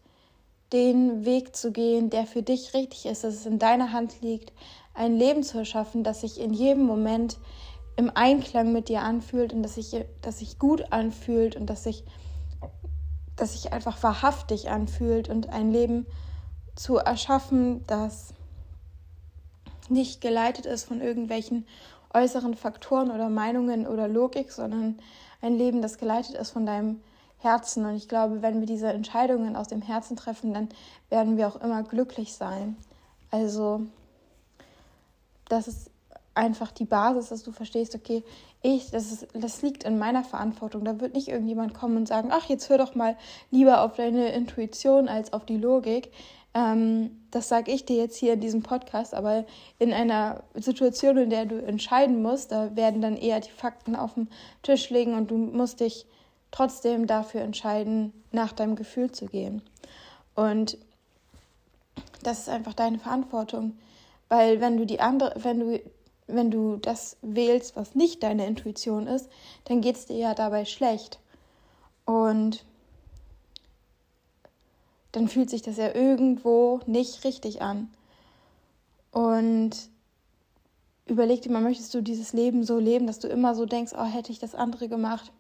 den 0.72 1.26
Weg 1.26 1.56
zu 1.56 1.72
gehen, 1.72 2.10
der 2.10 2.26
für 2.28 2.44
dich 2.44 2.74
richtig 2.74 3.06
ist, 3.08 3.24
dass 3.24 3.34
es 3.34 3.46
in 3.46 3.60
deiner 3.60 3.92
Hand 3.92 4.22
liegt, 4.22 4.54
ein 5.00 5.16
Leben 5.16 5.44
zu 5.44 5.58
erschaffen, 5.58 6.04
das 6.04 6.22
sich 6.22 6.40
in 6.40 6.54
jedem 6.54 6.84
Moment 6.84 7.38
im 7.96 8.12
Einklang 8.14 8.74
mit 8.74 8.90
dir 8.90 9.02
anfühlt 9.02 9.54
und 9.54 9.64
das 9.64 9.76
sich, 9.76 9.96
das 10.22 10.40
sich 10.40 10.60
gut 10.60 10.92
anfühlt 10.92 11.56
und 11.56 11.68
dass 11.68 11.84
sich, 11.84 12.04
dass 13.38 13.54
sich 13.54 13.72
einfach 13.72 14.04
wahrhaftig 14.04 14.70
anfühlt 14.70 15.30
und 15.30 15.50
ein 15.50 15.72
Leben 15.72 16.06
zu 16.76 16.98
erschaffen, 16.98 17.86
das 17.88 18.34
nicht 19.88 20.20
geleitet 20.20 20.66
ist 20.66 20.84
von 20.84 21.00
irgendwelchen 21.02 21.66
äußeren 22.14 22.56
Faktoren 22.56 23.12
oder 23.12 23.30
Meinungen 23.30 23.88
oder 23.88 24.08
Logik, 24.08 24.52
sondern 24.52 25.00
ein 25.42 25.58
Leben, 25.58 25.82
das 25.82 25.98
geleitet 25.98 26.36
ist 26.36 26.52
von 26.52 26.66
deinem 26.66 27.00
Herzen. 27.38 27.86
Und 27.86 27.96
ich 27.96 28.10
glaube, 28.10 28.42
wenn 28.42 28.60
wir 28.60 28.68
diese 28.68 28.88
Entscheidungen 28.88 29.56
aus 29.56 29.70
dem 29.70 29.82
Herzen 29.82 30.18
treffen, 30.18 30.54
dann 30.54 30.68
werden 31.10 31.38
wir 31.38 31.48
auch 31.48 31.62
immer 31.62 31.84
glücklich 31.84 32.34
sein. 32.34 32.76
Also 33.32 33.88
das 35.50 35.68
ist 35.68 35.92
einfach 36.36 36.72
die 36.72 36.86
Basis, 36.86 37.30
dass 37.30 37.44
du 37.44 37.52
verstehst, 37.52 37.96
okay, 37.96 38.24
ich, 38.62 38.92
das, 38.92 39.12
ist, 39.12 39.28
das 39.34 39.62
liegt 39.62 39.84
in 39.84 39.98
meiner 39.98 40.24
Verantwortung. 40.24 40.86
Da 40.86 41.00
wird 41.00 41.14
nicht 41.14 41.28
irgendjemand 41.28 41.74
kommen 41.74 41.98
und 41.98 42.08
sagen, 42.08 42.30
ach, 42.32 42.48
jetzt 42.48 42.70
hör 42.70 42.78
doch 42.78 42.96
mal 42.96 43.18
lieber 43.52 43.82
auf 43.82 43.96
deine 43.96 44.32
Intuition 44.32 45.08
als 45.08 45.34
auf 45.34 45.46
die 45.46 45.58
Logik. 45.58 46.12
Ähm, 46.54 47.12
das 47.32 47.48
sage 47.48 47.72
ich 47.72 47.86
dir 47.86 47.98
jetzt 47.98 48.18
hier 48.18 48.34
in 48.34 48.42
diesem 48.42 48.64
Podcast, 48.64 49.14
aber 49.14 49.46
in 49.78 49.94
einer 49.94 50.44
Situation, 50.56 51.18
in 51.18 51.30
der 51.30 51.46
du 51.46 51.62
entscheiden 51.62 52.22
musst, 52.22 52.52
da 52.52 52.76
werden 52.76 53.02
dann 53.02 53.18
eher 53.18 53.40
die 53.40 53.52
Fakten 53.52 53.96
auf 53.96 54.16
den 54.16 54.30
Tisch 54.64 54.90
liegen 54.90 55.14
und 55.14 55.32
du 55.32 55.38
musst 55.38 55.80
dich 55.80 56.06
trotzdem 56.52 57.06
dafür 57.06 57.42
entscheiden, 57.42 58.14
nach 58.32 58.54
deinem 58.54 58.76
Gefühl 58.76 59.12
zu 59.12 59.28
gehen. 59.28 59.62
Und 60.36 60.78
das 62.24 62.40
ist 62.40 62.50
einfach 62.50 62.74
deine 62.74 63.00
Verantwortung. 63.00 63.78
Weil 64.30 64.62
wenn 64.62 64.78
du 64.78 64.86
die 64.86 65.00
andere, 65.00 65.34
wenn 65.44 65.60
du, 65.60 65.82
wenn 66.28 66.52
du 66.52 66.78
das 66.78 67.18
wählst, 67.22 67.76
was 67.76 67.96
nicht 67.96 68.24
deine 68.24 68.46
Intuition 68.46 69.08
ist, 69.08 69.30
dann 69.66 69.82
geht 69.82 69.96
es 69.96 70.06
dir 70.06 70.18
ja 70.18 70.36
dabei 70.36 70.66
schlecht. 70.66 71.20
Und 72.06 72.64
dann 75.12 75.28
fühlt 75.28 75.50
sich 75.50 75.64
das 75.64 75.78
ja 75.78 75.94
irgendwo 75.94 76.80
nicht 76.86 77.24
richtig 77.24 77.62
an. 77.62 77.90
Und 79.12 79.72
überleg 81.08 81.42
dir 81.42 81.52
mal, 81.52 81.62
möchtest 81.62 81.94
du 81.96 82.02
dieses 82.02 82.34
Leben 82.34 82.64
so 82.64 82.78
leben, 82.78 83.08
dass 83.08 83.20
du 83.20 83.28
immer 83.28 83.56
so 83.56 83.66
denkst, 83.66 83.94
oh, 83.98 84.06
hätte 84.06 84.32
ich 84.32 84.40
das 84.40 84.54
andere 84.54 84.88
gemacht? 84.88 85.32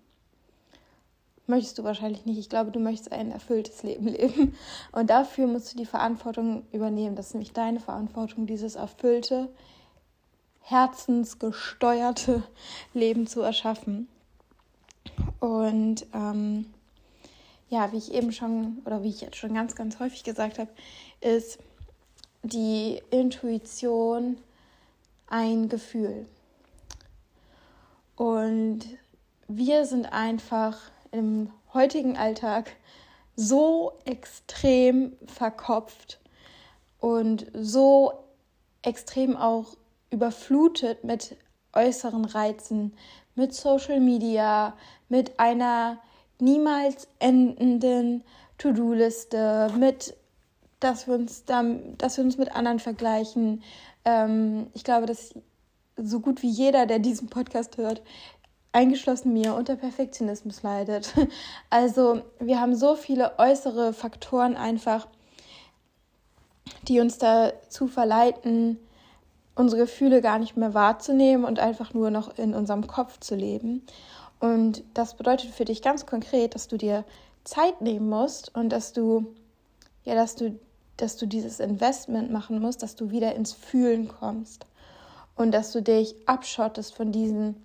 Möchtest 1.49 1.77
du 1.77 1.83
wahrscheinlich 1.83 2.25
nicht. 2.25 2.37
Ich 2.37 2.49
glaube, 2.49 2.71
du 2.71 2.79
möchtest 2.79 3.11
ein 3.11 3.31
erfülltes 3.31 3.83
Leben 3.83 4.07
leben. 4.07 4.55
Und 4.91 5.09
dafür 5.09 5.47
musst 5.47 5.73
du 5.73 5.77
die 5.77 5.85
Verantwortung 5.85 6.63
übernehmen. 6.71 7.15
Das 7.15 7.27
ist 7.27 7.33
nämlich 7.33 7.53
deine 7.53 7.79
Verantwortung, 7.79 8.45
dieses 8.45 8.75
erfüllte, 8.75 9.49
herzensgesteuerte 10.61 12.43
Leben 12.93 13.27
zu 13.27 13.41
erschaffen. 13.41 14.07
Und 15.39 16.05
ähm, 16.13 16.67
ja, 17.69 17.91
wie 17.91 17.97
ich 17.97 18.13
eben 18.13 18.31
schon 18.31 18.81
oder 18.85 19.03
wie 19.03 19.09
ich 19.09 19.21
jetzt 19.21 19.37
schon 19.37 19.53
ganz, 19.53 19.75
ganz 19.75 19.99
häufig 19.99 20.23
gesagt 20.23 20.59
habe, 20.59 20.69
ist 21.21 21.59
die 22.43 23.01
Intuition 23.11 24.37
ein 25.27 25.69
Gefühl. 25.69 26.25
Und 28.15 28.81
wir 29.47 29.85
sind 29.85 30.11
einfach 30.11 30.77
im 31.11 31.51
heutigen 31.73 32.17
Alltag 32.17 32.75
so 33.35 33.93
extrem 34.05 35.13
verkopft 35.25 36.19
und 36.99 37.47
so 37.53 38.13
extrem 38.81 39.37
auch 39.37 39.77
überflutet 40.11 41.03
mit 41.03 41.37
äußeren 41.73 42.25
Reizen, 42.25 42.93
mit 43.35 43.53
Social 43.53 43.99
Media, 43.99 44.75
mit 45.07 45.39
einer 45.39 45.99
niemals 46.39 47.07
endenden 47.19 48.23
To-Do-Liste, 48.57 49.71
mit 49.77 50.15
dass 50.79 51.07
wir 51.07 51.15
uns 51.15 51.45
dann, 51.45 51.97
dass 51.97 52.17
wir 52.17 52.23
uns 52.23 52.37
mit 52.37 52.55
anderen 52.55 52.79
vergleichen. 52.79 53.63
Ähm, 54.05 54.67
ich 54.73 54.83
glaube, 54.83 55.05
dass 55.05 55.33
so 55.97 56.19
gut 56.21 56.41
wie 56.41 56.49
jeder, 56.49 56.85
der 56.85 56.99
diesen 56.99 57.27
Podcast 57.27 57.77
hört, 57.77 58.01
eingeschlossen 58.71 59.33
mir, 59.33 59.55
unter 59.55 59.75
Perfektionismus 59.75 60.63
leidet. 60.63 61.13
Also 61.69 62.21
wir 62.39 62.59
haben 62.59 62.75
so 62.75 62.95
viele 62.95 63.37
äußere 63.37 63.93
Faktoren 63.93 64.55
einfach, 64.55 65.07
die 66.87 66.99
uns 66.99 67.17
dazu 67.17 67.87
verleiten, 67.87 68.77
unsere 69.55 69.81
Gefühle 69.81 70.21
gar 70.21 70.39
nicht 70.39 70.55
mehr 70.55 70.73
wahrzunehmen 70.73 71.45
und 71.45 71.59
einfach 71.59 71.93
nur 71.93 72.11
noch 72.11 72.37
in 72.37 72.53
unserem 72.53 72.87
Kopf 72.87 73.19
zu 73.19 73.35
leben. 73.35 73.85
Und 74.39 74.83
das 74.93 75.15
bedeutet 75.15 75.51
für 75.51 75.65
dich 75.65 75.81
ganz 75.81 76.05
konkret, 76.05 76.55
dass 76.55 76.67
du 76.67 76.77
dir 76.77 77.03
Zeit 77.43 77.81
nehmen 77.81 78.09
musst 78.09 78.55
und 78.55 78.69
dass 78.69 78.93
du 78.93 79.35
ja, 80.05 80.15
dass 80.15 80.35
du 80.35 80.57
dass 81.01 81.15
du 81.15 81.27
dieses 81.27 81.59
Investment 81.59 82.31
machen 82.31 82.59
musst, 82.59 82.83
dass 82.83 82.95
du 82.95 83.11
wieder 83.11 83.35
ins 83.35 83.53
Fühlen 83.53 84.07
kommst 84.07 84.65
und 85.35 85.51
dass 85.51 85.71
du 85.71 85.81
dich 85.81 86.15
abschottest 86.25 86.93
von 86.93 87.11
diesen, 87.11 87.55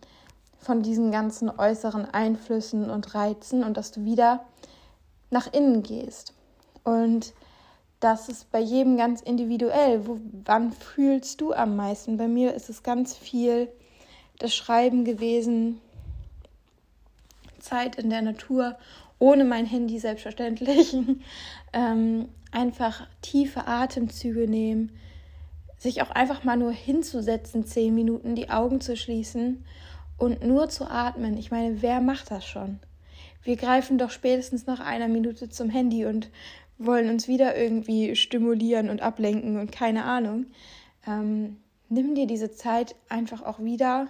von 0.64 0.83
diesen 0.83 1.11
ganzen 1.11 1.50
äußeren 1.50 2.07
Einflüssen 2.07 2.88
und 2.88 3.14
Reizen 3.14 3.62
und 3.62 3.77
dass 3.77 3.92
du 3.92 4.05
wieder 4.05 4.44
nach 5.31 5.53
innen 5.53 5.83
gehst. 5.83 6.33
Und 6.85 7.35
das 8.00 8.29
ist 8.29 8.50
bei 8.50 8.61
jedem 8.61 8.96
ganz 8.96 9.20
individuell. 9.20 10.07
Wo, 10.07 10.18
wann 10.44 10.72
fühlst 10.72 11.40
du 11.40 11.53
am 11.53 11.77
meisten? 11.77 12.16
Bei 12.16 12.29
mir 12.29 12.55
ist 12.55 12.70
es 12.70 12.83
ganz 12.83 13.14
viel 13.14 13.68
das 14.38 14.55
Schreiben 14.55 15.05
gewesen, 15.05 15.81
Zeit 17.61 17.96
in 17.96 18.11
der 18.11 18.22
Natur, 18.22 18.77
ohne 19.18 19.44
mein 19.44 19.66
Handy 19.66 19.98
selbstverständlich. 19.98 20.96
ähm, 21.72 22.29
einfach 22.50 23.07
tiefe 23.20 23.66
Atemzüge 23.66 24.48
nehmen, 24.48 24.92
sich 25.79 26.00
auch 26.03 26.11
einfach 26.11 26.44
mal 26.44 26.57
nur 26.57 26.72
hinzusetzen, 26.72 27.66
zehn 27.66 27.94
Minuten, 27.94 28.35
die 28.35 28.48
Augen 28.48 28.81
zu 28.81 28.96
schließen 28.96 29.64
und 30.18 30.44
nur 30.44 30.68
zu 30.68 30.87
atmen. 30.90 31.37
Ich 31.37 31.50
meine, 31.50 31.83
wer 31.83 32.00
macht 32.00 32.31
das 32.31 32.46
schon? 32.46 32.79
Wir 33.42 33.57
greifen 33.57 33.98
doch 33.98 34.11
spätestens 34.11 34.66
nach 34.66 34.81
einer 34.81 35.09
Minute 35.09 35.48
zum 35.48 35.68
Handy 35.68 36.07
und 36.07 36.31
wollen 36.79 37.11
uns 37.11 37.29
wieder 37.29 37.57
irgendwie 37.57 38.16
stimulieren 38.16 38.90
und 38.90 39.03
ablenken 39.03 39.59
und 39.59 39.70
keine 39.70 40.05
Ahnung. 40.05 40.46
Ähm, 41.07 41.59
nimm 41.88 42.14
dir 42.14 42.27
diese 42.27 42.50
Zeit 42.53 42.96
einfach 43.09 43.42
auch 43.42 43.61
wieder, 43.61 44.09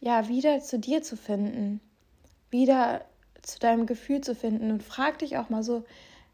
ja, 0.00 0.28
wieder 0.28 0.60
zu 0.60 0.78
dir 0.78 1.02
zu 1.02 1.16
finden, 1.16 1.80
wieder 2.50 3.04
zu 3.42 3.58
deinem 3.58 3.86
Gefühl 3.86 4.20
zu 4.20 4.34
finden 4.34 4.70
und 4.70 4.82
frag 4.82 5.18
dich 5.18 5.36
auch 5.36 5.50
mal 5.50 5.62
so, 5.62 5.84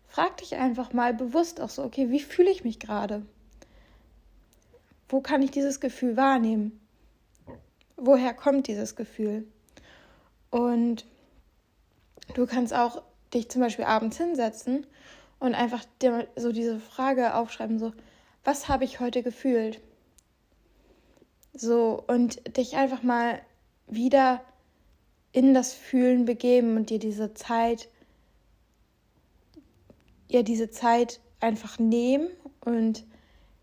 frag 0.06 0.36
dich 0.38 0.56
einfach 0.56 0.92
mal 0.92 1.14
bewusst 1.14 1.60
auch 1.60 1.70
so, 1.70 1.82
okay, 1.82 2.10
wie 2.10 2.20
fühle 2.20 2.50
ich 2.50 2.64
mich 2.64 2.78
gerade? 2.78 3.26
Wo 5.08 5.20
kann 5.20 5.42
ich 5.42 5.50
dieses 5.50 5.80
Gefühl 5.80 6.16
wahrnehmen? 6.16 6.80
Woher 7.98 8.32
kommt 8.32 8.66
dieses 8.66 8.96
Gefühl? 8.96 9.46
Und 10.50 11.04
du 12.34 12.46
kannst 12.46 12.72
auch 12.72 13.02
dich 13.34 13.50
zum 13.50 13.60
Beispiel 13.60 13.84
abends 13.84 14.16
hinsetzen 14.16 14.86
und 15.38 15.54
einfach 15.54 15.84
dir 16.00 16.26
so 16.36 16.52
diese 16.52 16.80
Frage 16.80 17.34
aufschreiben, 17.34 17.78
so, 17.78 17.92
was 18.44 18.68
habe 18.68 18.84
ich 18.84 19.00
heute 19.00 19.22
gefühlt? 19.22 19.80
So, 21.52 22.02
und 22.06 22.56
dich 22.56 22.76
einfach 22.76 23.02
mal 23.02 23.42
wieder 23.86 24.42
in 25.32 25.52
das 25.52 25.74
Fühlen 25.74 26.24
begeben 26.24 26.76
und 26.76 26.90
dir 26.90 26.98
diese 26.98 27.34
Zeit 27.34 27.88
ja 30.28 30.42
diese 30.42 30.70
Zeit 30.70 31.20
einfach 31.40 31.78
nehmen 31.78 32.28
und 32.60 33.04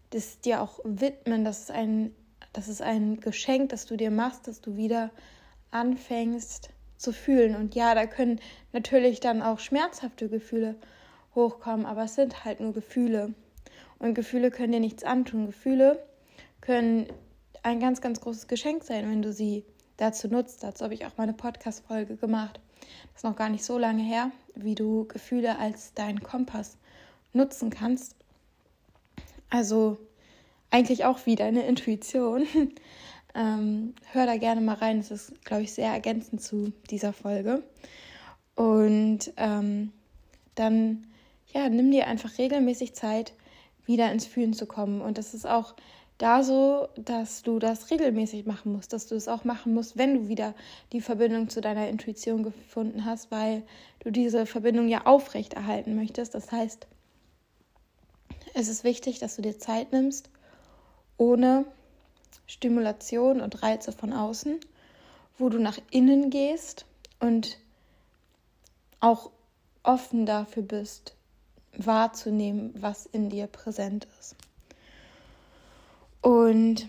das 0.10 0.40
dir 0.40 0.62
auch 0.62 0.80
widmen. 0.84 1.46
Das 1.46 1.62
ist 1.62 1.72
ein, 1.72 2.14
das 2.56 2.68
ist 2.68 2.82
ein 2.82 3.20
Geschenk, 3.20 3.70
das 3.70 3.86
du 3.86 3.98
dir 3.98 4.12
machst, 4.12 4.48
dass 4.48 4.62
du 4.62 4.78
wieder 4.78 5.12
anfängst 5.72 6.70
zu 6.98 7.12
fühlen. 7.12 7.56
Und 7.56 7.76
ja, 7.76 7.94
da 7.96 8.06
können 8.06 8.40
natürlich 8.72 9.20
dann 9.20 9.42
auch 9.42 9.60
schmerzhafte 9.60 10.30
Gefühle 10.30 10.76
hochkommen, 11.36 11.86
aber 11.86 12.06
es 12.06 12.16
sind 12.16 12.46
halt 12.46 12.62
nur 12.62 12.74
Gefühle. 12.74 13.34
Und 14.00 14.14
Gefühle 14.14 14.52
können 14.52 14.72
dir 14.72 14.80
nichts 14.80 15.04
antun. 15.04 15.48
Gefühle 15.48 16.02
können 16.62 17.08
ein 17.64 17.80
ganz, 17.80 18.00
ganz 18.00 18.22
großes 18.22 18.48
Geschenk 18.48 18.84
sein, 18.84 19.10
wenn 19.10 19.22
du 19.22 19.34
sie 19.34 19.66
dazu 19.98 20.28
nutzt. 20.28 20.64
Dazu 20.64 20.84
habe 20.86 20.94
ich 20.94 21.06
auch 21.06 21.18
mal 21.18 21.24
eine 21.24 21.34
Podcast-Folge 21.34 22.16
gemacht. 22.16 22.60
Das 22.80 23.18
ist 23.18 23.24
noch 23.24 23.36
gar 23.36 23.50
nicht 23.50 23.66
so 23.66 23.78
lange 23.78 24.04
her, 24.04 24.32
wie 24.56 24.76
du 24.76 25.06
Gefühle 25.08 25.58
als 25.58 25.94
deinen 25.94 26.22
Kompass 26.22 26.78
nutzen 27.34 27.70
kannst. 27.70 28.16
Also 29.50 29.98
eigentlich 30.76 31.06
auch 31.06 31.26
wie 31.26 31.36
deine 31.36 31.66
Intuition. 31.66 32.46
ähm, 33.36 33.96
hör 34.12 34.26
da 34.26 34.38
gerne 34.38 34.62
mal 34.62 34.76
rein. 34.76 34.98
Das 34.98 35.10
ist, 35.10 35.46
glaube 35.46 35.64
ich, 35.64 35.74
sehr 35.74 35.90
ergänzend 35.90 36.42
zu 36.42 36.74
dieser 36.90 37.14
Folge. 37.14 37.64
Und 38.56 39.32
ähm, 39.38 39.92
dann, 40.56 41.08
ja, 41.54 41.70
nimm 41.70 41.92
dir 41.92 42.08
einfach 42.08 42.38
regelmäßig 42.38 42.94
Zeit, 42.94 43.34
wieder 43.86 44.12
ins 44.12 44.26
Fühlen 44.26 44.54
zu 44.54 44.66
kommen. 44.66 45.02
Und 45.02 45.18
das 45.18 45.34
ist 45.34 45.48
auch 45.48 45.76
da 46.18 46.44
so, 46.44 46.90
dass 46.98 47.42
du 47.42 47.60
das 47.60 47.90
regelmäßig 47.90 48.46
machen 48.46 48.74
musst, 48.74 48.92
dass 48.92 49.08
du 49.08 49.16
es 49.16 49.28
auch 49.28 49.44
machen 49.44 49.74
musst, 49.74 49.98
wenn 49.98 50.14
du 50.14 50.28
wieder 50.28 50.54
die 50.92 51.02
Verbindung 51.02 51.50
zu 51.50 51.62
deiner 51.62 51.88
Intuition 51.88 52.44
gefunden 52.44 53.06
hast, 53.06 53.32
weil 53.32 53.64
du 54.00 54.12
diese 54.12 54.46
Verbindung 54.46 54.88
ja 54.88 55.06
aufrechterhalten 55.06 55.96
möchtest. 55.96 56.34
Das 56.34 56.52
heißt, 56.52 56.88
es 58.54 58.68
ist 58.68 58.84
wichtig, 58.84 59.20
dass 59.20 59.36
du 59.36 59.42
dir 59.42 59.60
Zeit 59.60 59.92
nimmst, 59.92 60.30
ohne 61.18 61.66
Stimulation 62.48 63.42
und 63.42 63.64
Reize 63.64 63.92
von 63.92 64.14
außen, 64.14 64.60
wo 65.38 65.50
du 65.50 65.60
nach 65.60 65.78
innen 65.92 66.30
gehst 66.30 66.86
und 67.20 67.58
auch 69.00 69.32
offen 69.84 70.26
dafür 70.26 70.64
bist, 70.64 71.16
wahrzunehmen, 71.78 72.74
was 72.78 73.06
in 73.06 73.30
dir 73.30 73.48
präsent 73.48 74.08
ist. 74.20 74.36
Und 76.22 76.88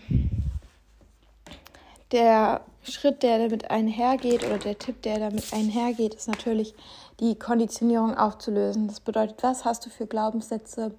der 2.13 2.63
Schritt, 2.83 3.23
der 3.23 3.39
damit 3.39 3.71
einhergeht, 3.71 4.45
oder 4.45 4.59
der 4.59 4.79
Tipp, 4.79 5.03
der 5.03 5.19
damit 5.19 5.53
einhergeht, 5.53 6.15
ist 6.15 6.29
natürlich 6.29 6.75
die 7.21 7.39
Konditionierung 7.39 8.17
aufzulösen. 8.17 8.87
Das 8.87 9.01
bedeutet, 9.01 9.43
was 9.43 9.65
hast 9.65 9.85
du 9.85 9.91
für 9.91 10.07
Glaubenssätze 10.07 10.95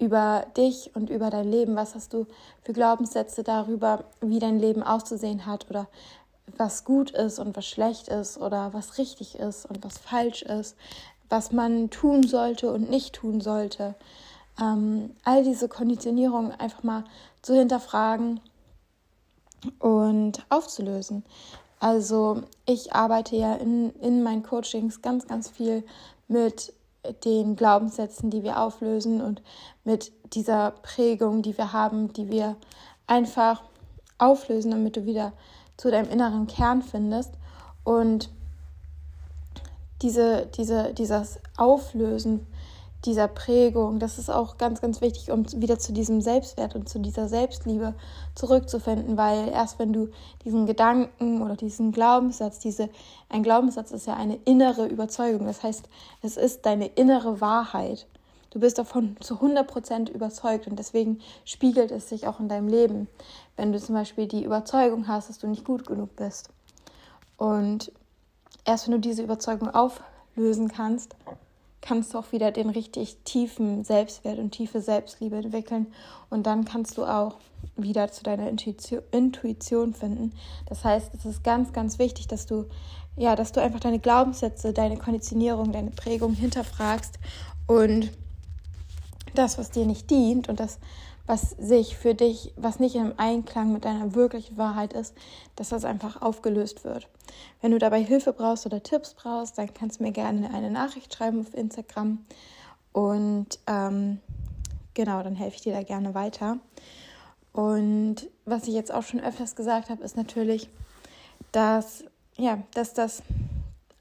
über 0.00 0.46
dich 0.56 0.90
und 0.94 1.10
über 1.10 1.30
dein 1.30 1.50
Leben? 1.50 1.76
Was 1.76 1.94
hast 1.94 2.12
du 2.12 2.26
für 2.62 2.72
Glaubenssätze 2.72 3.42
darüber, 3.42 4.04
wie 4.20 4.38
dein 4.38 4.58
Leben 4.58 4.82
auszusehen 4.82 5.46
hat 5.46 5.68
oder 5.70 5.86
was 6.56 6.84
gut 6.84 7.10
ist 7.10 7.38
und 7.38 7.56
was 7.56 7.66
schlecht 7.66 8.08
ist 8.08 8.38
oder 8.38 8.72
was 8.72 8.98
richtig 8.98 9.38
ist 9.38 9.66
und 9.66 9.84
was 9.84 9.98
falsch 9.98 10.42
ist, 10.42 10.76
was 11.28 11.52
man 11.52 11.90
tun 11.90 12.24
sollte 12.24 12.72
und 12.72 12.90
nicht 12.90 13.14
tun 13.14 13.40
sollte? 13.40 13.94
ähm, 14.60 15.10
all 15.24 15.42
diese 15.42 15.68
Konditionierungen 15.68 16.52
einfach 16.52 16.82
mal 16.82 17.04
zu 17.42 17.54
hinterfragen 17.54 18.40
und 19.78 20.44
aufzulösen. 20.48 21.24
Also 21.78 22.42
ich 22.66 22.92
arbeite 22.92 23.36
ja 23.36 23.54
in, 23.54 23.94
in 24.00 24.22
meinen 24.22 24.42
Coachings 24.42 25.00
ganz, 25.00 25.26
ganz 25.26 25.48
viel 25.48 25.82
mit 26.28 26.72
den 27.24 27.56
Glaubenssätzen, 27.56 28.30
die 28.30 28.42
wir 28.42 28.60
auflösen 28.60 29.20
und 29.20 29.42
mit 29.84 30.12
dieser 30.34 30.72
Prägung, 30.82 31.42
die 31.42 31.56
wir 31.56 31.72
haben, 31.72 32.12
die 32.12 32.30
wir 32.30 32.56
einfach 33.06 33.62
auflösen, 34.18 34.70
damit 34.70 34.96
du 34.96 35.06
wieder 35.06 35.32
zu 35.76 35.90
deinem 35.90 36.10
inneren 36.10 36.46
Kern 36.46 36.82
findest. 36.82 37.32
Und 37.84 38.30
diese, 40.02 40.46
diese, 40.46 40.94
dieses 40.94 41.40
Auflösen 41.56 42.46
dieser 43.04 43.28
Prägung. 43.28 43.98
Das 43.98 44.18
ist 44.18 44.30
auch 44.30 44.58
ganz, 44.58 44.80
ganz 44.80 45.00
wichtig, 45.00 45.30
um 45.30 45.44
wieder 45.60 45.78
zu 45.78 45.92
diesem 45.92 46.20
Selbstwert 46.20 46.74
und 46.74 46.88
zu 46.88 46.98
dieser 46.98 47.28
Selbstliebe 47.28 47.94
zurückzufinden, 48.34 49.16
weil 49.16 49.48
erst 49.48 49.78
wenn 49.78 49.92
du 49.92 50.08
diesen 50.44 50.66
Gedanken 50.66 51.42
oder 51.42 51.56
diesen 51.56 51.92
Glaubenssatz, 51.92 52.58
diese, 52.58 52.90
ein 53.28 53.42
Glaubenssatz 53.42 53.90
ist 53.90 54.06
ja 54.06 54.14
eine 54.14 54.36
innere 54.44 54.86
Überzeugung, 54.86 55.46
das 55.46 55.62
heißt, 55.62 55.88
es 56.22 56.36
ist 56.36 56.66
deine 56.66 56.86
innere 56.86 57.40
Wahrheit. 57.40 58.06
Du 58.50 58.58
bist 58.58 58.78
davon 58.78 59.16
zu 59.20 59.36
100% 59.36 60.10
überzeugt 60.10 60.66
und 60.66 60.76
deswegen 60.76 61.20
spiegelt 61.44 61.92
es 61.92 62.08
sich 62.08 62.26
auch 62.26 62.40
in 62.40 62.48
deinem 62.48 62.66
Leben, 62.66 63.06
wenn 63.56 63.72
du 63.72 63.78
zum 63.78 63.94
Beispiel 63.94 64.26
die 64.26 64.44
Überzeugung 64.44 65.06
hast, 65.06 65.28
dass 65.28 65.38
du 65.38 65.46
nicht 65.46 65.64
gut 65.64 65.86
genug 65.86 66.16
bist. 66.16 66.50
Und 67.36 67.92
erst 68.64 68.86
wenn 68.86 68.92
du 68.92 69.00
diese 69.00 69.22
Überzeugung 69.22 69.70
auflösen 69.70 70.68
kannst, 70.68 71.14
kannst 71.80 72.12
du 72.12 72.18
auch 72.18 72.32
wieder 72.32 72.52
den 72.52 72.70
richtig 72.70 73.18
tiefen 73.24 73.84
Selbstwert 73.84 74.38
und 74.38 74.50
tiefe 74.50 74.80
Selbstliebe 74.80 75.36
entwickeln. 75.36 75.86
Und 76.28 76.46
dann 76.46 76.64
kannst 76.64 76.98
du 76.98 77.04
auch 77.04 77.36
wieder 77.76 78.10
zu 78.10 78.22
deiner 78.22 78.48
Intuition, 78.48 79.94
finden. 79.94 80.32
Das 80.66 80.84
heißt, 80.84 81.14
es 81.14 81.24
ist 81.24 81.44
ganz, 81.44 81.72
ganz 81.72 81.98
wichtig, 81.98 82.28
dass 82.28 82.46
du, 82.46 82.66
ja, 83.16 83.36
dass 83.36 83.52
du 83.52 83.60
einfach 83.60 83.80
deine 83.80 83.98
Glaubenssätze, 83.98 84.72
deine 84.72 84.96
Konditionierung, 84.96 85.72
deine 85.72 85.90
Prägung 85.90 86.34
hinterfragst 86.34 87.18
und 87.66 88.10
das, 89.34 89.58
was 89.58 89.70
dir 89.70 89.86
nicht 89.86 90.10
dient 90.10 90.48
und 90.48 90.60
das, 90.60 90.78
was 91.30 91.50
sich 91.50 91.96
für 91.96 92.16
dich, 92.16 92.52
was 92.56 92.80
nicht 92.80 92.96
im 92.96 93.14
Einklang 93.16 93.72
mit 93.72 93.84
deiner 93.84 94.16
wirklichen 94.16 94.56
Wahrheit 94.56 94.92
ist, 94.92 95.14
dass 95.54 95.68
das 95.68 95.84
einfach 95.84 96.20
aufgelöst 96.20 96.82
wird. 96.82 97.06
Wenn 97.60 97.70
du 97.70 97.78
dabei 97.78 98.02
Hilfe 98.02 98.32
brauchst 98.32 98.66
oder 98.66 98.82
Tipps 98.82 99.14
brauchst, 99.14 99.56
dann 99.56 99.72
kannst 99.72 100.00
du 100.00 100.02
mir 100.02 100.10
gerne 100.10 100.52
eine 100.52 100.72
Nachricht 100.72 101.14
schreiben 101.14 101.38
auf 101.42 101.54
Instagram 101.54 102.18
und 102.92 103.60
ähm, 103.68 104.18
genau, 104.94 105.22
dann 105.22 105.36
helfe 105.36 105.54
ich 105.54 105.62
dir 105.62 105.72
da 105.72 105.84
gerne 105.84 106.14
weiter. 106.14 106.58
Und 107.52 108.28
was 108.44 108.66
ich 108.66 108.74
jetzt 108.74 108.92
auch 108.92 109.04
schon 109.04 109.20
öfters 109.20 109.54
gesagt 109.54 109.88
habe, 109.88 110.02
ist 110.02 110.16
natürlich, 110.16 110.68
dass 111.52 112.02
ja, 112.36 112.58
dass 112.74 112.92
das 112.92 113.22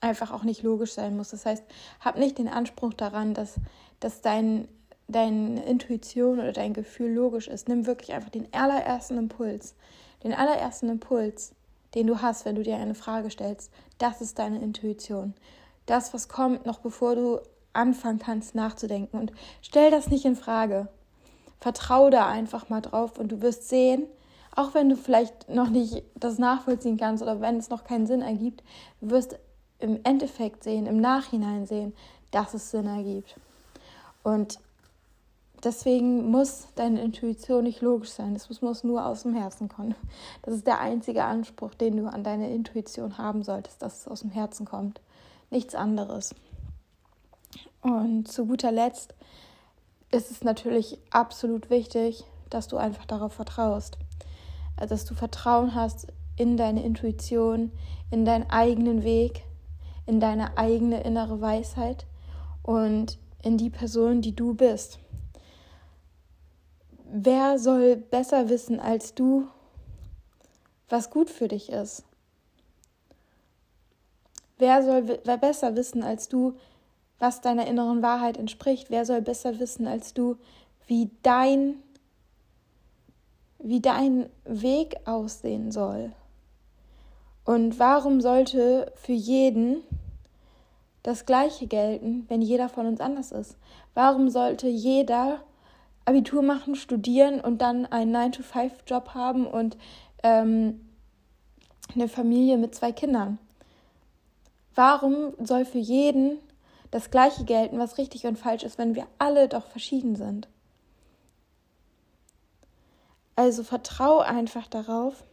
einfach 0.02 0.32
auch 0.32 0.44
nicht 0.44 0.64
logisch 0.64 0.94
sein 0.94 1.16
muss. 1.16 1.30
Das 1.30 1.46
heißt, 1.46 1.64
hab 2.00 2.18
nicht 2.18 2.40
den 2.40 2.48
Anspruch 2.48 2.96
daran, 2.96 3.36
dass, 3.36 3.54
dass 4.00 4.22
dein 4.22 4.68
deine 5.10 5.66
Intuition 5.66 6.40
oder 6.40 6.54
dein 6.54 6.74
Gefühl 6.74 7.14
logisch 7.14 7.48
ist, 7.48 7.68
nimm 7.68 7.86
wirklich 7.86 8.14
einfach 8.14 8.30
den 8.30 8.48
allerersten 8.54 9.18
Impuls. 9.18 9.76
Den 10.24 10.34
allerersten 10.34 10.90
Impuls, 10.90 11.54
den 11.96 12.08
du 12.08 12.22
hast, 12.22 12.46
wenn 12.46 12.56
du 12.56 12.64
dir 12.64 12.78
eine 12.78 12.96
Frage 12.96 13.30
stellst, 13.30 13.72
das 13.98 14.22
ist 14.22 14.40
deine 14.40 14.62
Intuition. 14.62 15.34
Das, 15.86 16.14
was 16.14 16.30
kommt, 16.30 16.66
noch 16.66 16.80
bevor 16.80 17.16
du 17.16 17.40
anfangen 17.74 18.20
kannst 18.20 18.56
nachzudenken. 18.56 19.18
Und 19.20 19.32
stell 19.62 19.90
das 19.92 20.10
nicht 20.10 20.26
in 20.26 20.36
Frage. 20.36 20.88
Vertrau 21.60 22.10
da 22.10 22.28
einfach 22.28 22.70
mal 22.70 22.82
drauf 22.82 23.18
und 23.18 23.32
du 23.32 23.42
wirst 23.42 23.68
sehen, 23.68 24.06
auch 24.56 24.74
wenn 24.74 24.90
du 24.90 24.96
vielleicht 24.96 25.50
noch 25.50 25.70
nicht 25.70 26.04
das 26.16 26.38
nachvollziehen 26.38 26.98
kannst 26.98 27.24
oder 27.24 27.42
wenn 27.42 27.58
es 27.58 27.70
noch 27.70 27.84
keinen 27.84 28.08
Sinn 28.08 28.22
ergibt, 28.22 28.64
wirst 29.02 29.38
im 29.80 30.00
Endeffekt 30.04 30.64
sehen, 30.64 30.86
im 30.86 31.00
Nachhinein 31.02 31.66
sehen, 31.66 31.94
dass 32.32 32.54
es 32.54 32.72
Sinn 32.72 32.86
ergibt. 32.86 33.36
Und 34.24 34.60
Deswegen 35.64 36.32
muss 36.32 36.68
deine 36.76 37.02
Intuition 37.02 37.64
nicht 37.64 37.82
logisch 37.82 38.12
sein. 38.12 38.34
Das 38.34 38.62
muss 38.62 38.84
nur 38.84 39.06
aus 39.06 39.24
dem 39.24 39.36
Herzen 39.36 39.68
kommen. 39.68 39.94
Das 40.42 40.54
ist 40.54 40.66
der 40.66 40.80
einzige 40.80 41.26
Anspruch, 41.26 41.74
den 41.74 41.98
du 41.98 42.08
an 42.08 42.24
deine 42.24 42.50
Intuition 42.50 43.18
haben 43.18 43.44
solltest, 43.44 43.82
dass 43.82 44.02
es 44.02 44.08
aus 44.08 44.22
dem 44.22 44.30
Herzen 44.30 44.66
kommt. 44.66 45.02
Nichts 45.50 45.76
anderes. 45.76 46.34
Und 47.82 48.28
zu 48.30 48.46
guter 48.46 48.72
Letzt 48.72 49.16
ist 50.12 50.32
es 50.32 50.44
natürlich 50.44 50.98
absolut 51.10 51.70
wichtig, 51.70 52.24
dass 52.50 52.68
du 52.68 52.78
einfach 52.78 53.06
darauf 53.06 53.34
vertraust. 53.34 53.98
Also, 54.78 54.94
dass 54.96 55.06
du 55.06 55.14
Vertrauen 55.14 55.76
hast 55.76 56.08
in 56.38 56.56
deine 56.56 56.84
Intuition, 56.84 57.72
in 58.12 58.24
deinen 58.24 58.50
eigenen 58.50 59.04
Weg, 59.04 59.44
in 60.06 60.22
deine 60.22 60.58
eigene 60.58 61.04
innere 61.04 61.42
Weisheit 61.42 62.06
und 62.64 63.18
in 63.44 63.58
die 63.58 63.70
Person, 63.70 64.22
die 64.22 64.36
du 64.36 64.54
bist 64.54 65.00
wer 67.12 67.60
soll 67.60 67.96
besser 67.96 68.50
wissen 68.50 68.80
als 68.80 69.14
du, 69.14 69.48
was 70.90 71.10
gut 71.10 71.30
für 71.30 71.48
dich 71.48 71.72
ist? 71.72 72.04
Wer 74.58 74.84
soll 74.84 75.20
wer 75.24 75.38
besser 75.38 75.76
wissen 75.76 76.04
als 76.04 76.28
du, 76.28 76.54
was 77.18 77.42
deiner 77.42 77.68
inneren 77.68 78.02
Wahrheit 78.02 78.38
entspricht? 78.38 78.90
Wer 78.90 79.06
soll 79.06 79.22
besser 79.22 79.60
wissen 79.60 79.88
als 79.88 80.14
du, 80.14 80.38
wie 80.88 81.10
dein 81.24 81.76
wie 83.62 83.82
dein 83.82 84.30
Weg 84.46 84.96
aussehen 85.06 85.72
soll? 85.72 86.14
Und 87.46 87.80
warum 87.80 88.22
sollte 88.22 88.92
für 88.96 89.14
jeden 89.14 89.84
das 91.04 91.26
Gleiche 91.26 91.68
gelten, 91.68 92.26
wenn 92.28 92.42
jeder 92.42 92.70
von 92.70 92.86
uns 92.86 93.02
anders 93.02 93.32
ist? 93.32 93.58
Warum 93.94 94.30
sollte 94.30 94.68
jeder 94.68 95.42
Abitur 96.10 96.42
machen, 96.42 96.76
studieren 96.76 97.40
und 97.40 97.62
dann 97.62 97.86
einen 97.86 98.16
9-to-5-Job 98.16 99.14
haben 99.14 99.46
und 99.46 99.78
ähm, 100.24 100.90
eine 101.94 102.08
Familie 102.08 102.58
mit 102.58 102.74
zwei 102.74 102.92
Kindern. 102.92 103.38
Warum 104.74 105.34
soll 105.46 105.66
für 105.66 105.78
jeden 105.78 106.40
das 106.90 107.12
Gleiche 107.12 107.44
gelten, 107.44 107.78
was 107.78 108.00
richtig 108.00 108.26
und 108.26 108.40
falsch 108.40 108.64
ist, 108.64 108.80
wenn 108.80 108.96
wir 108.96 109.06
alle 109.20 109.48
doch 109.48 109.68
verschieden 109.68 110.16
sind? 110.16 110.48
Also 113.36 113.64
vertrau 113.64 114.20
einfach 114.20 114.68
darauf, 114.68 115.24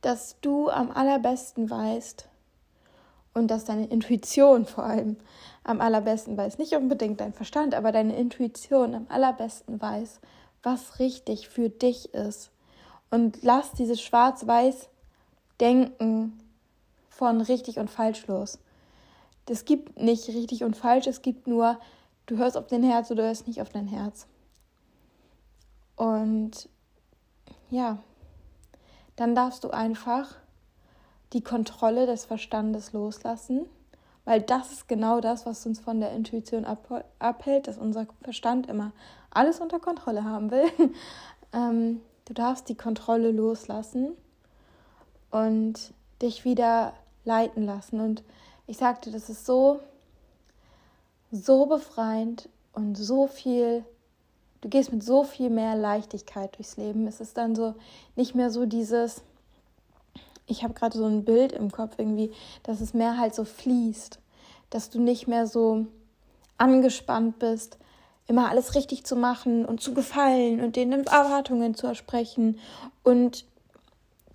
dass 0.00 0.40
du 0.40 0.70
am 0.70 0.90
allerbesten 0.90 1.68
weißt 1.68 2.28
und 3.34 3.48
dass 3.48 3.66
deine 3.66 3.86
Intuition 3.86 4.64
vor 4.64 4.84
allem 4.84 5.18
am 5.64 5.80
allerbesten 5.80 6.36
weiß. 6.36 6.58
Nicht 6.58 6.74
unbedingt 6.74 7.20
dein 7.20 7.32
Verstand, 7.32 7.74
aber 7.74 7.92
deine 7.92 8.16
Intuition 8.16 8.94
am 8.94 9.06
allerbesten 9.08 9.80
weiß, 9.80 10.20
was 10.62 10.98
richtig 10.98 11.48
für 11.48 11.68
dich 11.68 12.12
ist. 12.14 12.50
Und 13.10 13.42
lass 13.42 13.72
dieses 13.72 14.00
Schwarz-Weiß 14.00 14.88
Denken 15.60 16.40
von 17.08 17.40
richtig 17.40 17.78
und 17.78 17.88
falsch 17.88 18.26
los. 18.26 18.58
Es 19.48 19.64
gibt 19.64 20.00
nicht 20.00 20.26
richtig 20.28 20.64
und 20.64 20.76
falsch, 20.76 21.06
es 21.06 21.22
gibt 21.22 21.46
nur, 21.46 21.78
du 22.26 22.36
hörst 22.36 22.56
auf 22.56 22.66
dein 22.66 22.82
Herz 22.82 23.10
oder 23.10 23.22
du 23.22 23.28
hörst 23.28 23.46
nicht 23.46 23.60
auf 23.60 23.68
dein 23.68 23.86
Herz. 23.86 24.26
Und 25.94 26.68
ja, 27.70 27.98
dann 29.14 29.34
darfst 29.34 29.62
du 29.62 29.70
einfach 29.70 30.34
die 31.32 31.42
Kontrolle 31.42 32.06
des 32.06 32.24
Verstandes 32.24 32.92
loslassen 32.92 33.66
weil 34.24 34.40
das 34.40 34.72
ist 34.72 34.88
genau 34.88 35.20
das, 35.20 35.46
was 35.46 35.66
uns 35.66 35.80
von 35.80 36.00
der 36.00 36.12
Intuition 36.12 36.64
abhält, 37.18 37.66
dass 37.66 37.78
unser 37.78 38.06
Verstand 38.22 38.68
immer 38.68 38.92
alles 39.30 39.60
unter 39.60 39.80
Kontrolle 39.80 40.24
haben 40.24 40.50
will. 40.50 40.70
ähm, 41.52 42.00
du 42.26 42.34
darfst 42.34 42.68
die 42.68 42.76
Kontrolle 42.76 43.32
loslassen 43.32 44.12
und 45.30 45.92
dich 46.20 46.44
wieder 46.44 46.92
leiten 47.24 47.64
lassen. 47.64 48.00
Und 48.00 48.22
ich 48.66 48.76
sagte, 48.76 49.10
das 49.10 49.28
ist 49.28 49.44
so, 49.44 49.80
so 51.32 51.66
befreiend 51.66 52.48
und 52.72 52.96
so 52.96 53.26
viel, 53.26 53.84
du 54.60 54.68
gehst 54.68 54.92
mit 54.92 55.02
so 55.02 55.24
viel 55.24 55.50
mehr 55.50 55.74
Leichtigkeit 55.74 56.56
durchs 56.56 56.76
Leben. 56.76 57.06
Es 57.08 57.20
ist 57.20 57.36
dann 57.36 57.56
so 57.56 57.74
nicht 58.14 58.34
mehr 58.36 58.50
so 58.50 58.66
dieses, 58.66 59.22
ich 60.46 60.62
habe 60.62 60.74
gerade 60.74 60.96
so 60.96 61.04
ein 61.04 61.24
Bild 61.24 61.52
im 61.52 61.70
Kopf 61.70 61.94
irgendwie, 61.98 62.32
dass 62.62 62.80
es 62.80 62.94
mehr 62.94 63.18
halt 63.18 63.34
so 63.34 63.44
fließt, 63.44 64.18
dass 64.70 64.90
du 64.90 65.00
nicht 65.00 65.28
mehr 65.28 65.46
so 65.46 65.86
angespannt 66.58 67.38
bist, 67.38 67.78
immer 68.26 68.48
alles 68.48 68.74
richtig 68.74 69.04
zu 69.04 69.16
machen 69.16 69.64
und 69.64 69.80
zu 69.80 69.94
gefallen 69.94 70.60
und 70.60 70.76
den 70.76 70.92
Erwartungen 70.92 71.74
zu 71.74 71.86
ersprechen 71.86 72.58
und 73.02 73.44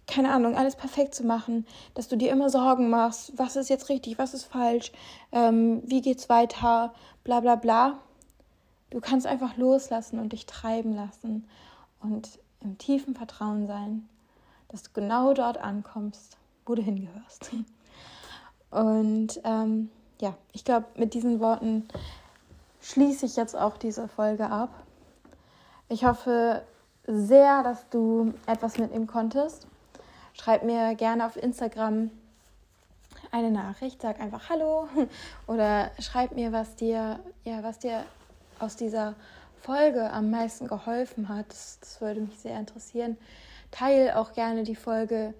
keine 0.08 0.32
Ahnung, 0.32 0.56
alles 0.56 0.78
perfekt 0.78 1.14
zu 1.14 1.26
machen, 1.26 1.66
dass 1.94 2.08
du 2.08 2.16
dir 2.16 2.32
immer 2.32 2.50
Sorgen 2.50 2.90
machst, 2.90 3.34
was 3.36 3.58
ist 3.58 3.70
jetzt 3.70 3.90
richtig, 3.90 4.18
was 4.18 4.34
ist 4.34 4.46
falsch, 4.46 4.94
ähm, 5.34 5.82
wie 5.86 6.02
geht's 6.02 6.30
weiter, 6.30 6.94
bla 7.26 7.42
bla 7.42 7.56
bla. 7.56 8.00
Du 8.90 9.02
kannst 9.02 9.28
einfach 9.28 9.58
loslassen 9.58 10.20
und 10.20 10.32
dich 10.32 10.46
treiben 10.46 10.96
lassen 10.96 11.46
und 12.02 12.40
im 12.62 12.78
tiefen 12.78 13.16
Vertrauen 13.16 13.68
sein, 13.68 14.08
dass 14.70 14.84
du 14.84 14.90
genau 14.94 15.34
dort 15.34 15.58
ankommst, 15.58 16.38
wo 16.66 16.76
du 16.76 16.82
hingehörst. 16.82 17.52
Und 18.70 19.40
ähm, 19.44 19.90
ja, 20.20 20.36
ich 20.52 20.66
glaube, 20.66 20.88
mit 20.96 21.14
diesen 21.14 21.40
Worten 21.40 21.88
schließe 22.82 23.26
ich 23.26 23.36
jetzt 23.36 23.56
auch 23.56 23.78
diese 23.78 24.08
Folge 24.08 24.50
ab. 24.50 24.70
Ich 25.90 26.06
hoffe 26.06 26.64
sehr, 27.06 27.64
dass 27.64 27.88
du 27.90 28.34
etwas 28.46 28.78
mitnehmen 28.78 29.08
konntest. 29.08 29.68
Schreib 30.34 30.64
mir 30.64 30.96
gerne 30.96 31.26
auf 31.26 31.38
Instagram 31.38 32.12
eine 33.32 33.52
Nachricht, 33.52 34.02
sag 34.02 34.20
einfach 34.20 34.50
Hallo 34.50 34.88
oder 35.48 35.92
schreib 36.00 36.34
mir, 36.34 36.52
was 36.52 36.76
dir, 36.76 37.20
ja, 37.44 37.64
was 37.64 37.80
dir 37.80 38.04
aus 38.60 38.76
dieser 38.76 39.16
Folge 39.62 40.12
am 40.12 40.30
meisten 40.30 40.68
geholfen 40.68 41.30
hat. 41.30 41.46
Das, 41.50 41.80
das 41.80 42.02
würde 42.02 42.22
mich 42.22 42.40
sehr 42.40 42.58
interessieren. 42.60 43.18
Teil 43.72 44.12
auch 44.12 44.34
gerne 44.34 44.64
die 44.64 44.76
Folge 44.76 45.34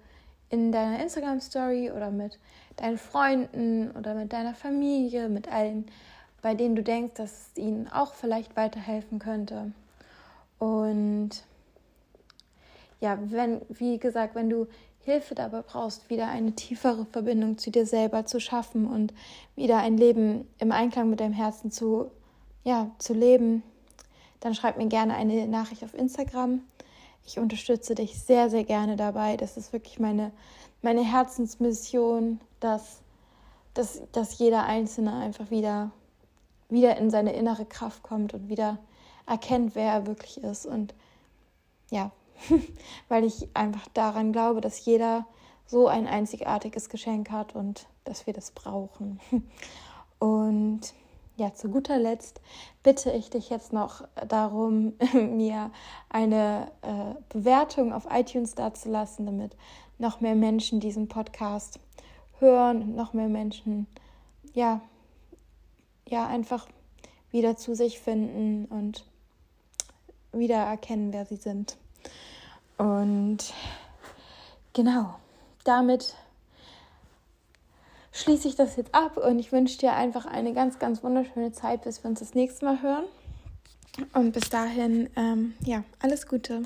in 0.50 0.72
deiner 0.72 1.02
Instagram-Story 1.02 1.90
oder 1.90 2.10
mit 2.10 2.38
deinen 2.76 2.98
Freunden 2.98 3.90
oder 3.92 4.14
mit 4.14 4.32
deiner 4.32 4.54
Familie, 4.54 5.28
mit 5.28 5.48
allen, 5.48 5.86
bei 6.42 6.54
denen 6.54 6.76
du 6.76 6.82
denkst, 6.82 7.14
dass 7.14 7.32
es 7.32 7.56
ihnen 7.56 7.88
auch 7.88 8.14
vielleicht 8.14 8.56
weiterhelfen 8.56 9.18
könnte. 9.18 9.72
Und 10.58 11.30
ja, 13.00 13.18
wenn, 13.20 13.60
wie 13.68 13.98
gesagt, 13.98 14.34
wenn 14.34 14.50
du 14.50 14.66
Hilfe 15.00 15.34
dabei 15.34 15.62
brauchst, 15.62 16.10
wieder 16.10 16.28
eine 16.28 16.52
tiefere 16.52 17.06
Verbindung 17.06 17.58
zu 17.58 17.70
dir 17.70 17.86
selber 17.86 18.26
zu 18.26 18.40
schaffen 18.40 18.86
und 18.86 19.14
wieder 19.56 19.78
ein 19.78 19.96
Leben 19.96 20.46
im 20.58 20.72
Einklang 20.72 21.08
mit 21.08 21.20
deinem 21.20 21.32
Herzen 21.32 21.70
zu, 21.70 22.10
ja, 22.64 22.90
zu 22.98 23.14
leben, 23.14 23.62
dann 24.40 24.54
schreib 24.54 24.76
mir 24.76 24.86
gerne 24.86 25.14
eine 25.14 25.46
Nachricht 25.48 25.82
auf 25.82 25.94
Instagram. 25.94 26.62
Ich 27.28 27.38
unterstütze 27.38 27.94
dich 27.94 28.18
sehr, 28.18 28.48
sehr 28.48 28.64
gerne 28.64 28.96
dabei. 28.96 29.36
Das 29.36 29.58
ist 29.58 29.74
wirklich 29.74 30.00
meine, 30.00 30.32
meine 30.80 31.04
Herzensmission, 31.04 32.40
dass, 32.58 33.02
dass, 33.74 34.00
dass 34.12 34.38
jeder 34.38 34.64
Einzelne 34.64 35.12
einfach 35.12 35.50
wieder, 35.50 35.90
wieder 36.70 36.96
in 36.96 37.10
seine 37.10 37.34
innere 37.34 37.66
Kraft 37.66 38.02
kommt 38.02 38.32
und 38.32 38.48
wieder 38.48 38.78
erkennt, 39.26 39.74
wer 39.74 39.92
er 39.92 40.06
wirklich 40.06 40.42
ist. 40.42 40.64
Und 40.64 40.94
ja, 41.90 42.12
weil 43.10 43.24
ich 43.24 43.46
einfach 43.52 43.86
daran 43.92 44.32
glaube, 44.32 44.62
dass 44.62 44.86
jeder 44.86 45.26
so 45.66 45.86
ein 45.86 46.06
einzigartiges 46.06 46.88
Geschenk 46.88 47.30
hat 47.30 47.54
und 47.54 47.88
dass 48.04 48.26
wir 48.26 48.32
das 48.32 48.52
brauchen. 48.52 49.20
Und 50.18 50.94
ja, 51.38 51.54
zu 51.54 51.68
guter 51.68 51.98
Letzt 51.98 52.40
bitte 52.82 53.12
ich 53.12 53.30
dich 53.30 53.48
jetzt 53.48 53.72
noch 53.72 54.06
darum, 54.28 54.94
mir 55.12 55.70
eine 56.10 56.70
äh, 56.82 57.14
Bewertung 57.28 57.92
auf 57.92 58.06
iTunes 58.10 58.54
dazulassen, 58.54 59.26
damit 59.26 59.56
noch 59.98 60.20
mehr 60.20 60.34
Menschen 60.34 60.80
diesen 60.80 61.08
Podcast 61.08 61.80
hören 62.40 62.94
noch 62.94 63.12
mehr 63.12 63.28
Menschen, 63.28 63.86
ja, 64.54 64.80
ja, 66.06 66.26
einfach 66.26 66.66
wieder 67.30 67.56
zu 67.56 67.74
sich 67.74 68.00
finden 68.00 68.64
und 68.66 69.04
wieder 70.32 70.56
erkennen, 70.56 71.12
wer 71.12 71.26
sie 71.26 71.36
sind. 71.36 71.76
Und 72.78 73.52
genau, 74.72 75.16
damit 75.64 76.14
schließe 78.12 78.48
ich 78.48 78.56
das 78.56 78.76
jetzt 78.76 78.94
ab 78.94 79.16
und 79.16 79.38
ich 79.38 79.52
wünsche 79.52 79.78
dir 79.78 79.92
einfach 79.92 80.26
eine 80.26 80.52
ganz, 80.54 80.78
ganz 80.78 81.02
wunderschöne 81.02 81.52
Zeit, 81.52 81.82
bis 81.82 82.02
wir 82.02 82.10
uns 82.10 82.20
das 82.20 82.34
nächste 82.34 82.64
Mal 82.64 82.82
hören. 82.82 83.04
Und 84.14 84.32
bis 84.32 84.48
dahin, 84.48 85.10
ähm, 85.16 85.54
ja, 85.64 85.84
alles 86.00 86.26
Gute. 86.26 86.62